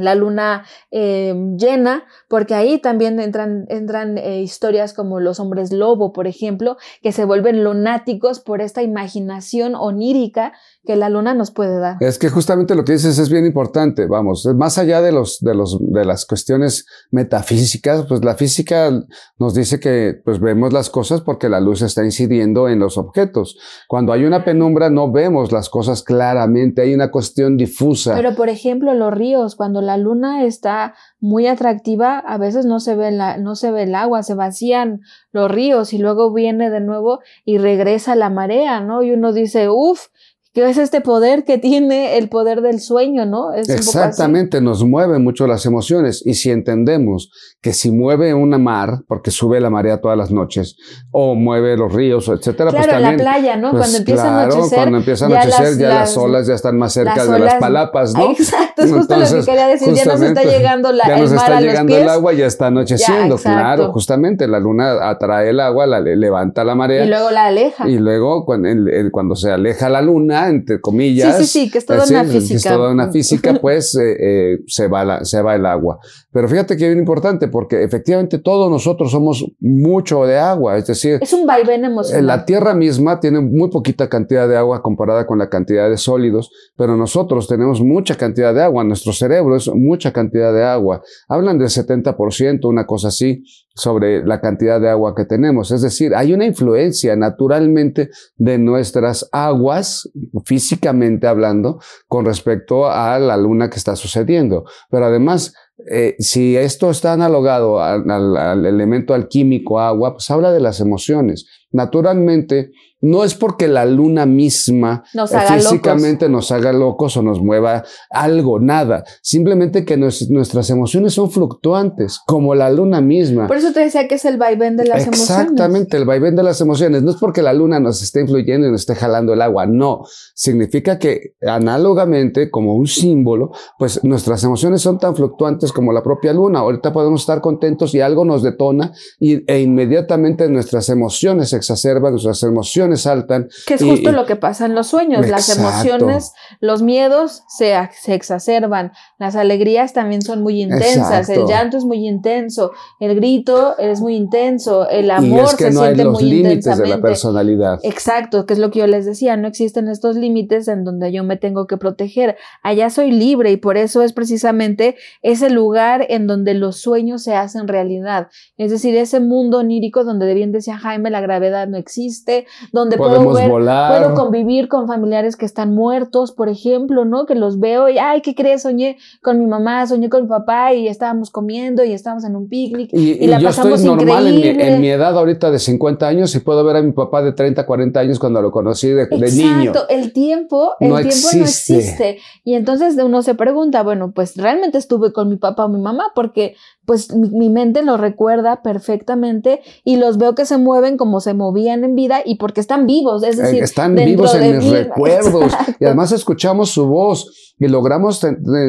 La 0.00 0.14
luna 0.14 0.64
eh, 0.90 1.34
llena, 1.56 2.04
porque 2.28 2.54
ahí 2.54 2.80
también 2.80 3.20
entran, 3.20 3.66
entran 3.68 4.18
eh, 4.18 4.40
historias 4.40 4.94
como 4.94 5.20
los 5.20 5.40
hombres 5.40 5.72
lobo, 5.72 6.12
por 6.12 6.26
ejemplo, 6.26 6.76
que 7.02 7.12
se 7.12 7.24
vuelven 7.24 7.64
lunáticos 7.64 8.40
por 8.40 8.60
esta 8.60 8.82
imaginación 8.82 9.74
onírica 9.74 10.52
que 10.84 10.96
la 10.96 11.08
luna 11.08 11.34
nos 11.34 11.50
puede 11.50 11.78
dar. 11.78 11.96
Es 12.00 12.18
que 12.18 12.30
justamente 12.30 12.74
lo 12.74 12.84
que 12.84 12.92
dices 12.92 13.18
es 13.18 13.30
bien 13.30 13.44
importante, 13.46 14.06
vamos, 14.06 14.46
más 14.56 14.78
allá 14.78 15.02
de 15.02 15.12
los, 15.12 15.38
de 15.40 15.54
los, 15.54 15.78
de 15.80 16.04
las 16.04 16.24
cuestiones 16.24 16.86
metafísicas, 17.10 18.06
pues 18.08 18.24
la 18.24 18.34
física 18.34 18.90
nos 19.38 19.54
dice 19.54 19.78
que 19.78 20.20
pues 20.24 20.40
vemos 20.40 20.72
las 20.72 20.90
cosas 20.90 21.20
porque 21.20 21.48
la 21.48 21.60
luz 21.60 21.82
está 21.82 22.04
incidiendo 22.04 22.68
en 22.68 22.78
los 22.78 22.96
objetos. 22.98 23.58
Cuando 23.88 24.12
hay 24.12 24.24
una 24.24 24.44
penumbra 24.44 24.90
no 24.90 25.10
vemos 25.12 25.52
las 25.52 25.68
cosas 25.68 26.02
claramente, 26.02 26.82
hay 26.82 26.94
una 26.94 27.10
cuestión 27.10 27.56
difusa. 27.56 28.14
Pero 28.14 28.34
por 28.34 28.48
ejemplo, 28.48 28.94
los 28.94 29.12
ríos, 29.12 29.56
cuando 29.56 29.82
la 29.82 29.89
luna 29.96 30.44
está 30.44 30.94
muy 31.18 31.46
atractiva, 31.46 32.18
a 32.18 32.38
veces 32.38 32.66
no 32.66 32.80
se 32.80 32.94
ve 32.96 33.10
la, 33.10 33.36
no 33.36 33.54
se 33.54 33.70
ve 33.70 33.84
el 33.84 33.94
agua, 33.94 34.22
se 34.22 34.34
vacían 34.34 35.00
los 35.32 35.50
ríos 35.50 35.92
y 35.92 35.98
luego 35.98 36.32
viene 36.32 36.70
de 36.70 36.80
nuevo 36.80 37.20
y 37.44 37.58
regresa 37.58 38.14
la 38.14 38.30
marea, 38.30 38.80
¿no? 38.80 39.02
Y 39.02 39.12
uno 39.12 39.32
dice, 39.32 39.68
uff, 39.68 40.08
¿qué 40.52 40.68
es 40.68 40.78
este 40.78 41.00
poder 41.00 41.44
que 41.44 41.58
tiene 41.58 42.18
el 42.18 42.28
poder 42.28 42.60
del 42.60 42.80
sueño, 42.80 43.24
¿no? 43.26 43.52
Es. 43.52 43.68
Exactamente, 43.68 44.60
nos 44.60 44.84
mueven 44.84 45.22
mucho 45.22 45.46
las 45.46 45.64
emociones 45.66 46.22
y 46.26 46.34
si 46.34 46.50
entendemos 46.50 47.30
que 47.62 47.72
si 47.72 47.90
mueve 47.90 48.34
una 48.34 48.58
mar, 48.58 49.02
porque 49.06 49.30
sube 49.30 49.60
la 49.60 49.70
marea 49.70 50.00
todas 50.00 50.16
las 50.16 50.30
noches, 50.30 50.76
o 51.10 51.34
mueve 51.34 51.76
los 51.76 51.92
ríos, 51.92 52.28
etcétera, 52.28 52.70
Claro, 52.70 52.86
pues 52.86 52.88
también 53.02 53.16
la 53.18 53.22
playa, 53.22 53.56
¿no? 53.56 53.70
Pues 53.70 53.82
cuando 53.82 53.98
empieza 53.98 54.22
a 54.22 54.30
claro, 54.30 54.52
anochecer. 54.54 54.78
cuando 54.78 54.96
empieza 54.98 55.26
a 55.26 55.28
ya 55.28 55.34
anochecer, 55.42 55.64
las- 55.66 55.78
ya 55.78 55.88
las, 55.88 55.98
las- 55.98 56.16
olas 56.16 56.46
ya 56.46 56.54
están 56.54 56.78
más 56.78 56.92
cerca 56.92 57.16
las 57.16 57.30
de 57.30 57.38
las 57.38 57.54
palapas, 57.56 58.14
¿no? 58.14 58.30
Exacto, 58.38 58.82
es 58.82 58.92
justo 58.92 59.16
lo 59.16 59.24
que 59.26 59.44
quería 59.44 59.66
decir. 59.68 59.92
Ya 59.94 60.04
nos 60.06 60.20
está 60.22 60.42
llegando 60.42 60.92
la, 60.92 61.06
ya 61.06 61.14
el 61.16 61.20
nos 61.22 61.30
mar 61.32 61.38
está 61.42 61.56
a 61.56 61.60
los 61.60 61.70
llegando 61.70 61.90
pies. 61.92 62.02
el 62.02 62.08
agua, 62.08 62.32
ya 62.32 62.46
está 62.46 62.66
anocheciendo, 62.68 63.36
claro, 63.36 63.92
justamente 63.92 64.48
la 64.48 64.58
luna 64.58 65.08
atrae 65.10 65.50
el 65.50 65.60
agua, 65.60 65.86
la 65.86 66.00
le- 66.00 66.16
levanta 66.16 66.64
la 66.64 66.74
marea 66.74 67.04
y 67.04 67.08
luego 67.08 67.30
la 67.30 67.44
aleja. 67.46 67.88
y 67.88 67.98
luego 67.98 68.44
cuando, 68.46 68.68
el- 68.68 68.88
el- 68.88 69.10
cuando 69.10 69.36
se 69.36 69.50
aleja 69.50 69.88
la 69.90 70.00
luna, 70.02 70.39
entre 70.48 70.80
comillas. 70.80 71.36
Sí, 71.36 71.44
sí, 71.44 71.64
sí, 71.64 71.70
que 71.70 71.78
es 71.78 71.86
toda 71.86 72.04
una 72.04 72.24
física. 72.24 72.56
es 72.56 72.62
toda 72.64 72.90
una 72.90 73.10
física, 73.10 73.54
pues 73.60 73.94
eh, 73.96 74.16
eh, 74.18 74.58
se, 74.66 74.88
va 74.88 75.24
se 75.24 75.42
va 75.42 75.54
el 75.54 75.66
agua. 75.66 75.98
Pero 76.32 76.48
fíjate 76.48 76.76
que 76.76 76.84
es 76.84 76.90
bien 76.90 76.98
importante 76.98 77.48
porque 77.48 77.82
efectivamente 77.82 78.38
todos 78.38 78.70
nosotros 78.70 79.10
somos 79.10 79.44
mucho 79.58 80.24
de 80.24 80.38
agua, 80.38 80.78
es 80.78 80.86
decir... 80.86 81.18
Es 81.20 81.32
un 81.32 81.46
vaivén 81.46 81.84
emocional. 81.84 82.26
La 82.26 82.44
Tierra 82.44 82.74
misma 82.74 83.20
tiene 83.20 83.40
muy 83.40 83.68
poquita 83.70 84.08
cantidad 84.08 84.48
de 84.48 84.56
agua 84.56 84.82
comparada 84.82 85.26
con 85.26 85.38
la 85.38 85.48
cantidad 85.48 85.90
de 85.90 85.96
sólidos, 85.96 86.50
pero 86.76 86.96
nosotros 86.96 87.48
tenemos 87.48 87.80
mucha 87.80 88.16
cantidad 88.16 88.54
de 88.54 88.62
agua, 88.62 88.84
nuestro 88.84 89.12
cerebro 89.12 89.56
es 89.56 89.68
mucha 89.68 90.12
cantidad 90.12 90.52
de 90.52 90.64
agua. 90.64 91.02
Hablan 91.28 91.58
del 91.58 91.68
70%, 91.68 92.68
una 92.68 92.86
cosa 92.86 93.08
así 93.08 93.42
sobre 93.74 94.24
la 94.24 94.40
cantidad 94.40 94.80
de 94.80 94.90
agua 94.90 95.14
que 95.14 95.24
tenemos. 95.24 95.70
Es 95.70 95.82
decir, 95.82 96.14
hay 96.14 96.32
una 96.32 96.44
influencia 96.44 97.16
naturalmente 97.16 98.10
de 98.36 98.58
nuestras 98.58 99.28
aguas, 99.32 100.10
físicamente 100.44 101.26
hablando, 101.26 101.80
con 102.06 102.24
respecto 102.24 102.90
a 102.90 103.18
la 103.18 103.36
luna 103.36 103.70
que 103.70 103.78
está 103.78 103.96
sucediendo. 103.96 104.64
Pero 104.90 105.06
además, 105.06 105.54
eh, 105.90 106.16
si 106.18 106.56
esto 106.56 106.90
está 106.90 107.12
analogado 107.12 107.80
al, 107.80 108.08
al 108.10 108.66
elemento 108.66 109.14
alquímico 109.14 109.80
agua, 109.80 110.12
pues 110.12 110.30
habla 110.30 110.52
de 110.52 110.60
las 110.60 110.80
emociones. 110.80 111.46
Naturalmente, 111.72 112.72
no 113.00 113.24
es 113.24 113.34
porque 113.34 113.66
la 113.66 113.86
luna 113.86 114.26
misma 114.26 115.04
físicamente 115.48 116.28
nos 116.28 116.50
haga 116.52 116.72
locos 116.72 117.16
o 117.16 117.22
nos 117.22 117.40
mueva 117.40 117.84
algo, 118.10 118.60
nada. 118.60 119.04
Simplemente 119.22 119.84
que 119.84 119.96
nuestras 119.96 120.68
emociones 120.68 121.14
son 121.14 121.30
fluctuantes, 121.30 122.20
como 122.26 122.54
la 122.54 122.70
luna 122.70 123.00
misma. 123.00 123.46
Por 123.46 123.56
eso 123.56 123.72
te 123.72 123.80
decía 123.80 124.06
que 124.06 124.16
es 124.16 124.24
el 124.26 124.36
vaivén 124.36 124.76
de 124.76 124.84
las 124.84 125.06
emociones. 125.06 125.30
Exactamente, 125.30 125.96
el 125.96 126.04
vaivén 126.04 126.36
de 126.36 126.42
las 126.42 126.60
emociones. 126.60 127.02
No 127.02 127.12
es 127.12 127.16
porque 127.16 127.40
la 127.40 127.54
luna 127.54 127.80
nos 127.80 128.02
esté 128.02 128.20
influyendo 128.20 128.68
y 128.68 128.70
nos 128.70 128.82
esté 128.82 128.94
jalando 128.94 129.32
el 129.32 129.40
agua, 129.40 129.64
no. 129.66 130.04
Significa 130.34 130.98
que 130.98 131.34
análogamente, 131.46 132.50
como 132.50 132.74
un 132.74 132.86
símbolo, 132.86 133.52
pues 133.78 134.04
nuestras 134.04 134.44
emociones 134.44 134.82
son 134.82 134.98
tan 134.98 135.16
fluctuantes 135.16 135.72
como 135.72 135.92
la 135.92 136.02
propia 136.02 136.34
luna. 136.34 136.58
Ahorita 136.58 136.92
podemos 136.92 137.22
estar 137.22 137.40
contentos 137.40 137.94
y 137.94 138.00
algo 138.00 138.26
nos 138.26 138.42
detona 138.42 138.92
y, 139.18 139.50
e 139.50 139.60
inmediatamente 139.60 140.48
nuestras 140.48 140.90
emociones 140.90 141.48
se 141.48 141.56
exacerban, 141.60 142.12
nuestras 142.12 142.42
emociones 142.42 143.02
saltan. 143.02 143.48
Que 143.66 143.74
es 143.74 143.82
justo 143.82 144.12
lo 144.12 144.26
que 144.26 144.36
pasa 144.36 144.66
en 144.66 144.74
los 144.74 144.88
sueños. 144.88 145.28
Las 145.28 145.56
emociones, 145.56 146.32
los 146.60 146.82
miedos 146.82 147.44
se, 147.48 147.74
se, 148.00 148.14
exacerban, 148.14 148.92
las 149.18 149.36
alegrías 149.36 149.92
también 149.92 150.22
son 150.22 150.42
muy 150.42 150.62
intensas, 150.62 151.28
el 151.28 151.46
llanto 151.46 151.76
es 151.76 151.84
muy 151.84 152.06
intenso, 152.06 152.72
el 152.98 153.14
grito 153.14 153.78
es 153.78 154.00
muy 154.00 154.16
intenso, 154.16 154.88
el 154.88 155.10
amor 155.10 155.44
es 155.44 155.54
que 155.54 155.64
se 155.64 155.70
no 155.72 155.80
siente 155.82 156.00
hay 156.02 156.06
los 156.06 156.20
muy 156.20 156.30
límites 156.30 156.78
de 156.78 156.86
la 156.86 157.00
personalidad. 157.00 157.80
Exacto, 157.82 158.46
que 158.46 158.54
es 158.54 158.58
lo 158.58 158.70
que 158.70 158.80
yo 158.80 158.86
les 158.86 159.06
decía, 159.06 159.36
no 159.36 159.48
existen 159.48 159.88
estos 159.88 160.16
límites 160.16 160.68
en 160.68 160.84
donde 160.84 161.12
yo 161.12 161.24
me 161.24 161.36
tengo 161.36 161.66
que 161.66 161.76
proteger. 161.76 162.36
Allá 162.62 162.90
soy 162.90 163.12
libre 163.12 163.50
y 163.52 163.56
por 163.56 163.76
eso 163.76 164.02
es 164.02 164.12
precisamente 164.12 164.96
ese 165.22 165.50
lugar 165.50 166.06
en 166.08 166.26
donde 166.26 166.54
los 166.54 166.78
sueños 166.78 167.22
se 167.22 167.34
hacen 167.34 167.68
realidad. 167.68 168.28
Es 168.56 168.70
decir, 168.70 168.96
ese 168.96 169.20
mundo 169.20 169.58
onírico 169.58 170.04
donde 170.04 170.32
bien 170.34 170.52
decía 170.52 170.78
Jaime, 170.78 171.10
la 171.10 171.20
gravedad 171.20 171.49
no 171.50 171.76
existe, 171.76 172.46
donde 172.72 172.96
puedo 172.96 173.32
ver, 173.32 173.50
puedo 173.50 174.14
convivir 174.14 174.68
con 174.68 174.86
familiares 174.86 175.36
que 175.36 175.46
están 175.46 175.74
muertos, 175.74 176.32
por 176.32 176.48
ejemplo, 176.48 177.04
¿no? 177.04 177.26
Que 177.26 177.34
los 177.34 177.60
veo 177.60 177.88
y, 177.88 177.98
ay, 177.98 178.20
¿qué 178.20 178.34
crees? 178.34 178.62
Soñé 178.62 178.98
con 179.22 179.38
mi 179.38 179.46
mamá, 179.46 179.86
soñé 179.86 180.08
con 180.08 180.22
mi 180.22 180.28
papá 180.28 180.72
y 180.74 180.88
estábamos 180.88 181.30
comiendo 181.30 181.84
y 181.84 181.92
estábamos 181.92 182.24
en 182.24 182.36
un 182.36 182.48
picnic 182.48 182.90
y, 182.92 183.26
la 183.26 183.38
yo 183.38 183.48
pasamos 183.48 183.80
estoy 183.80 183.96
normal 183.96 184.26
en 184.26 184.80
mi, 184.80 184.88
edad 184.88 185.16
ahorita 185.16 185.50
de 185.50 185.58
50 185.58 186.06
años 186.06 186.34
y 186.34 186.40
puedo 186.40 186.64
ver 186.64 186.76
a 186.76 186.82
mi 186.82 186.92
papá 186.92 187.22
de 187.22 187.32
30, 187.32 187.64
40 187.64 188.00
años 188.00 188.18
cuando 188.18 188.42
lo 188.42 188.50
conocí 188.50 188.88
de, 188.88 189.08
niño. 189.10 189.70
Exacto, 189.70 189.86
el 189.88 190.12
tiempo, 190.12 190.74
el 190.80 190.88
no 190.88 190.96
tiempo 190.96 191.10
existe. 191.10 191.38
no 191.38 191.44
existe. 191.44 192.18
Y 192.44 192.54
entonces 192.54 192.96
uno 193.02 193.22
se 193.22 193.34
pregunta, 193.34 193.82
bueno, 193.82 194.12
pues 194.12 194.36
realmente 194.36 194.78
estuve 194.78 195.12
con 195.12 195.28
mi 195.28 195.36
papá 195.36 195.66
o 195.66 195.68
mi 195.68 195.80
mamá 195.80 196.12
porque 196.14 196.56
pues 196.90 197.14
mi, 197.14 197.48
mente 197.50 197.82
lo 197.82 197.96
recuerda 197.96 198.62
perfectamente 198.62 199.60
y 199.84 199.96
los 199.96 200.18
veo 200.18 200.34
que 200.34 200.44
se 200.44 200.58
mueven 200.58 200.96
como 200.96 201.20
se 201.20 201.34
movían 201.40 201.84
en 201.84 201.94
vida 201.94 202.20
y 202.22 202.36
porque 202.36 202.60
están 202.60 202.86
vivos, 202.86 203.24
es 203.24 203.38
decir, 203.38 203.62
están 203.62 203.94
vivos 203.94 204.34
en 204.34 204.58
mis 204.58 204.70
recuerdos 204.70 205.52
y 205.80 205.86
además 205.86 206.12
escuchamos 206.12 206.70
su 206.70 206.86
voz 206.86 207.54
y 207.58 207.68
logramos 207.68 208.20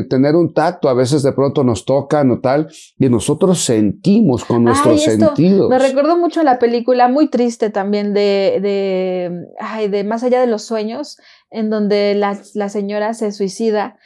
tener 0.09 0.35
un 0.35 0.53
tacto, 0.53 0.89
a 0.89 0.93
veces 0.93 1.21
de 1.23 1.33
pronto 1.33 1.63
nos 1.63 1.83
tocan 1.85 2.31
o 2.31 2.39
tal 2.39 2.69
y 2.97 3.09
nosotros 3.09 3.63
sentimos 3.63 4.45
con 4.45 4.63
nuestros 4.63 5.03
sentidos. 5.03 5.69
Me 5.69 5.79
recuerdo 5.79 6.17
mucho 6.17 6.43
la 6.43 6.59
película 6.59 7.07
muy 7.07 7.29
triste 7.29 7.69
también 7.69 8.13
de, 8.13 8.59
de, 8.61 9.45
ay, 9.59 9.89
de 9.89 10.03
Más 10.03 10.23
allá 10.23 10.41
de 10.41 10.47
los 10.47 10.63
sueños, 10.63 11.17
en 11.49 11.69
donde 11.69 12.15
la, 12.15 12.37
la 12.53 12.69
señora 12.69 13.13
se 13.13 13.31
suicida 13.31 13.97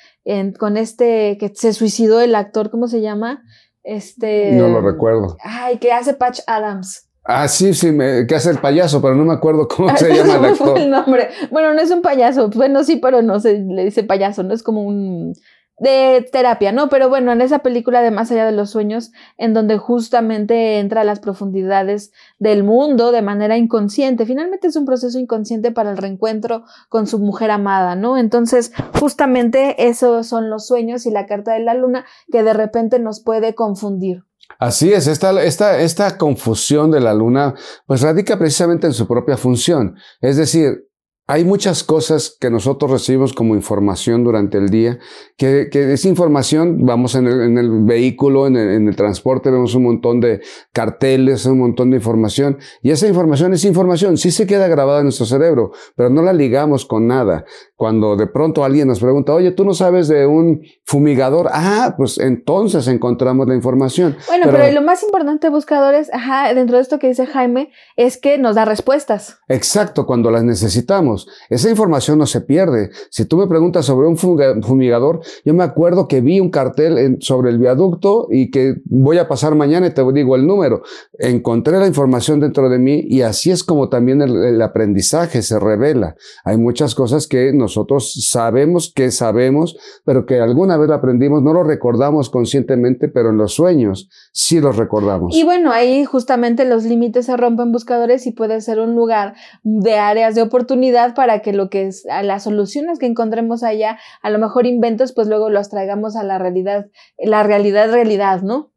con 0.60 0.77
este, 0.77 1.38
que 1.39 1.51
se 1.53 1.74
suicidó 1.74 2.19
el 2.19 2.34
actor, 2.36 2.72
¿cómo 2.72 2.88
se 2.88 3.01
llama? 3.01 3.43
Este. 3.84 4.53
No 4.53 4.67
lo 4.67 4.81
recuerdo. 4.81 5.38
Ay, 5.43 5.77
que 5.77 5.91
hace 5.91 6.15
Patch 6.15 6.39
Adams. 6.48 7.04
Ah, 7.27 7.48
sí, 7.48 7.74
sí, 7.74 7.91
me, 7.91 8.27
que 8.27 8.36
hace 8.36 8.51
el 8.51 8.60
payaso, 8.60 9.01
pero 9.01 9.15
no 9.15 9.25
me 9.25 9.34
acuerdo 9.34 9.67
cómo 9.67 9.96
se 9.98 10.10
llama 10.15 10.36
el 10.36 10.46
actor. 10.46 10.77
el 10.77 10.91
nombre. 10.91 11.29
Bueno, 11.50 11.74
no 11.74 11.82
es 11.82 11.89
un 11.89 12.03
payaso. 12.03 12.50
Bueno, 12.50 12.84
sí, 12.84 12.98
pero 12.98 13.24
no 13.24 13.39
se 13.39 13.58
le 13.60 13.86
dice 13.86 14.03
payaso, 14.03 14.44
no 14.44 14.53
es 14.53 14.62
como 14.62 14.84
un 14.84 15.34
de 15.77 16.27
terapia, 16.32 16.72
¿no? 16.72 16.89
Pero 16.89 17.10
bueno, 17.10 17.32
en 17.32 17.41
esa 17.41 17.60
película 17.60 18.01
de 18.01 18.12
Más 18.12 18.32
allá 18.32 18.46
de 18.46 18.51
los 18.51 18.70
sueños, 18.70 19.12
en 19.38 19.53
donde 19.53 19.77
justamente 19.77 20.79
entra 20.79 21.01
a 21.01 21.03
las 21.03 21.20
profundidades 21.20 22.12
del 22.39 22.63
mundo 22.63 23.12
de 23.12 23.22
manera 23.22 23.58
inconsciente, 23.58 24.25
finalmente 24.25 24.67
es 24.67 24.75
un 24.75 24.86
proceso 24.86 25.20
inconsciente 25.20 25.72
para 25.72 25.91
el 25.91 25.98
reencuentro 25.98 26.63
con 26.89 27.08
su 27.08 27.20
mujer 27.20 27.51
amada, 27.51 27.96
¿no? 27.96 28.17
Entonces, 28.17 28.72
justamente 29.00 29.88
esos 29.88 30.27
son 30.27 30.50
los 30.50 30.67
sueños 30.67 31.05
y 31.05 31.12
la 31.12 31.25
carta 31.25 31.53
de 31.53 31.60
la 31.60 31.74
luna 31.74 32.05
que 32.32 32.44
de 32.44 32.53
repente 32.53 33.00
nos 33.00 33.22
puede 33.22 33.53
confundir. 33.53 34.24
Así 34.60 34.94
es, 34.94 35.08
esta, 35.08 35.41
esta, 35.44 35.79
esta 35.79 36.17
confusión 36.17 36.91
de 36.91 37.01
la 37.01 37.13
luna 37.13 37.55
pues 37.88 38.01
radica 38.01 38.38
precisamente 38.38 38.88
en 38.88 38.94
su 38.94 39.08
propia 39.08 39.38
función. 39.38 39.96
Es 40.22 40.38
decir, 40.38 40.88
hay 41.27 41.44
muchas 41.44 41.84
cosas 41.84 42.38
que 42.39 42.51
nosotros 42.51 42.91
recibimos 42.91 43.34
como 43.34 43.55
información 43.55 44.24
durante 44.24 44.60
el 44.60 44.70
día, 44.70 45.00
que, 45.38 45.70
esa 45.72 46.08
información, 46.08 46.86
vamos 46.86 47.15
en 47.15 47.25
el, 47.25 47.41
en 47.41 47.58
el 47.58 47.84
vehículo, 47.84 48.46
en 48.46 48.55
el, 48.55 48.70
en 48.70 48.88
el, 48.88 48.96
transporte, 48.96 49.50
vemos 49.50 49.74
un 49.74 49.84
montón 49.84 50.22
de 50.22 50.41
carteles, 50.72 51.46
un 51.48 51.60
montón 51.60 51.89
de 51.89 51.98
información, 51.98 52.60
y 52.84 52.91
esa 52.91 53.08
información 53.08 53.53
es 53.53 53.65
información, 53.65 54.17
sí 54.17 54.29
se 54.29 54.46
queda 54.46 54.67
grabada 54.67 55.00
en 55.00 55.05
nuestro 55.05 55.25
cerebro, 55.25 55.72
pero 55.96 56.10
no 56.12 56.22
la 56.22 56.34
ligamos 56.34 56.86
con 56.86 57.08
nada. 57.08 57.46
Cuando 57.75 58.15
de 58.15 58.27
pronto 58.27 58.63
alguien 58.63 58.88
nos 58.88 59.00
pregunta, 59.00 59.34
oye, 59.34 59.51
tú 59.51 59.65
no 59.65 59.74
sabes 59.74 60.08
de 60.08 60.27
un 60.27 60.62
fumigador, 60.85 61.49
ah, 61.51 61.95
pues 61.97 62.19
entonces 62.19 62.87
encontramos 62.87 63.47
la 63.47 63.55
información. 63.55 64.15
Bueno, 64.27 64.45
pero, 64.51 64.71
lo 64.71 64.81
más 64.83 65.01
importante, 65.01 65.49
buscadores, 65.49 66.13
ajá, 66.13 66.53
dentro 66.53 66.77
de 66.77 66.83
esto 66.83 66.99
que 66.99 67.07
dice 67.07 67.25
Jaime, 67.25 67.71
es 67.95 68.17
que 68.17 68.37
nos 68.37 68.55
da 68.55 68.65
respuestas. 68.65 69.39
Exacto, 69.47 70.05
cuando 70.05 70.29
las 70.29 70.43
necesitamos. 70.43 71.27
Esa 71.49 71.71
información 71.71 72.19
no 72.19 72.27
se 72.27 72.41
pierde. 72.41 72.91
Si 73.09 73.25
tú 73.25 73.37
me 73.37 73.47
preguntas 73.47 73.85
sobre 73.85 74.07
un 74.07 74.17
fumigador, 74.17 75.21
yo 75.43 75.53
me 75.55 75.63
acuerdo 75.63 76.07
que 76.07 76.21
vi 76.21 76.39
un 76.39 76.51
cartel 76.51 77.17
sobre 77.19 77.49
el 77.49 77.57
viaducto 77.57 78.27
y 78.29 78.51
que 78.51 78.75
voy 78.85 79.17
a 79.17 79.27
pasar 79.27 79.55
mañana 79.55 79.87
y 79.87 79.91
te 79.91 80.03
digo 80.13 80.35
el 80.35 80.45
número. 80.45 80.83
Encontré 81.17 81.79
la 81.79 81.87
información 81.87 82.39
dentro 82.39 82.69
de 82.69 82.77
mí 82.77 83.03
y 83.07 83.21
así 83.21 83.49
es 83.49 83.63
como 83.63 83.89
también 83.89 84.21
el, 84.21 84.61
aprendizaje 84.61 85.41
se 85.41 85.59
revela. 85.59 86.15
Hay 86.43 86.57
muchas 86.57 86.95
cosas 86.95 87.27
que 87.27 87.53
nosotros 87.53 88.13
sabemos 88.29 88.91
que 88.95 89.11
sabemos, 89.11 89.77
pero 90.05 90.25
que 90.25 90.39
alguna 90.39 90.75
vez 90.77 90.89
aprendimos, 90.89 91.41
no 91.41 91.53
lo 91.53 91.63
recordamos 91.63 92.29
conscientemente, 92.29 93.08
pero 93.08 93.29
en 93.29 93.38
los 93.38 93.53
sueños 93.53 94.10
sí 94.32 94.60
los 94.60 94.77
recordamos. 94.77 95.36
Y 95.36 95.44
bueno, 95.44 95.72
ahí 95.72 96.05
justamente 96.05 96.65
los 96.65 96.84
límites 96.84 97.25
se 97.25 97.38
rompen 97.38 97.72
buscadores 97.72 98.27
y 98.27 98.32
puede 98.32 98.62
ser 98.62 98.79
un 98.79 98.96
lugar 98.96 99.36
de 99.63 99.98
áreas 99.98 100.36
de 100.36 100.41
oportunidad 100.41 101.15
para 101.15 101.39
que 101.39 101.53
lo 101.53 101.70
que 101.70 101.88
es 101.88 102.05
a 102.08 102.24
las 102.24 102.44
soluciones 102.44 103.00
que 103.00 103.05
encontremos 103.05 103.63
allá, 103.63 103.98
a 104.22 104.29
lo 104.29 104.39
mejor 104.39 104.65
inventos, 104.65 105.13
pues 105.13 105.27
luego 105.27 105.50
los 105.50 105.70
traigamos 105.70 106.15
a 106.15 106.24
la 106.24 106.38
realidad, 106.38 106.88
la 107.17 107.44
realidad, 107.44 107.91
realidad, 107.91 108.41
¿no? 108.41 108.72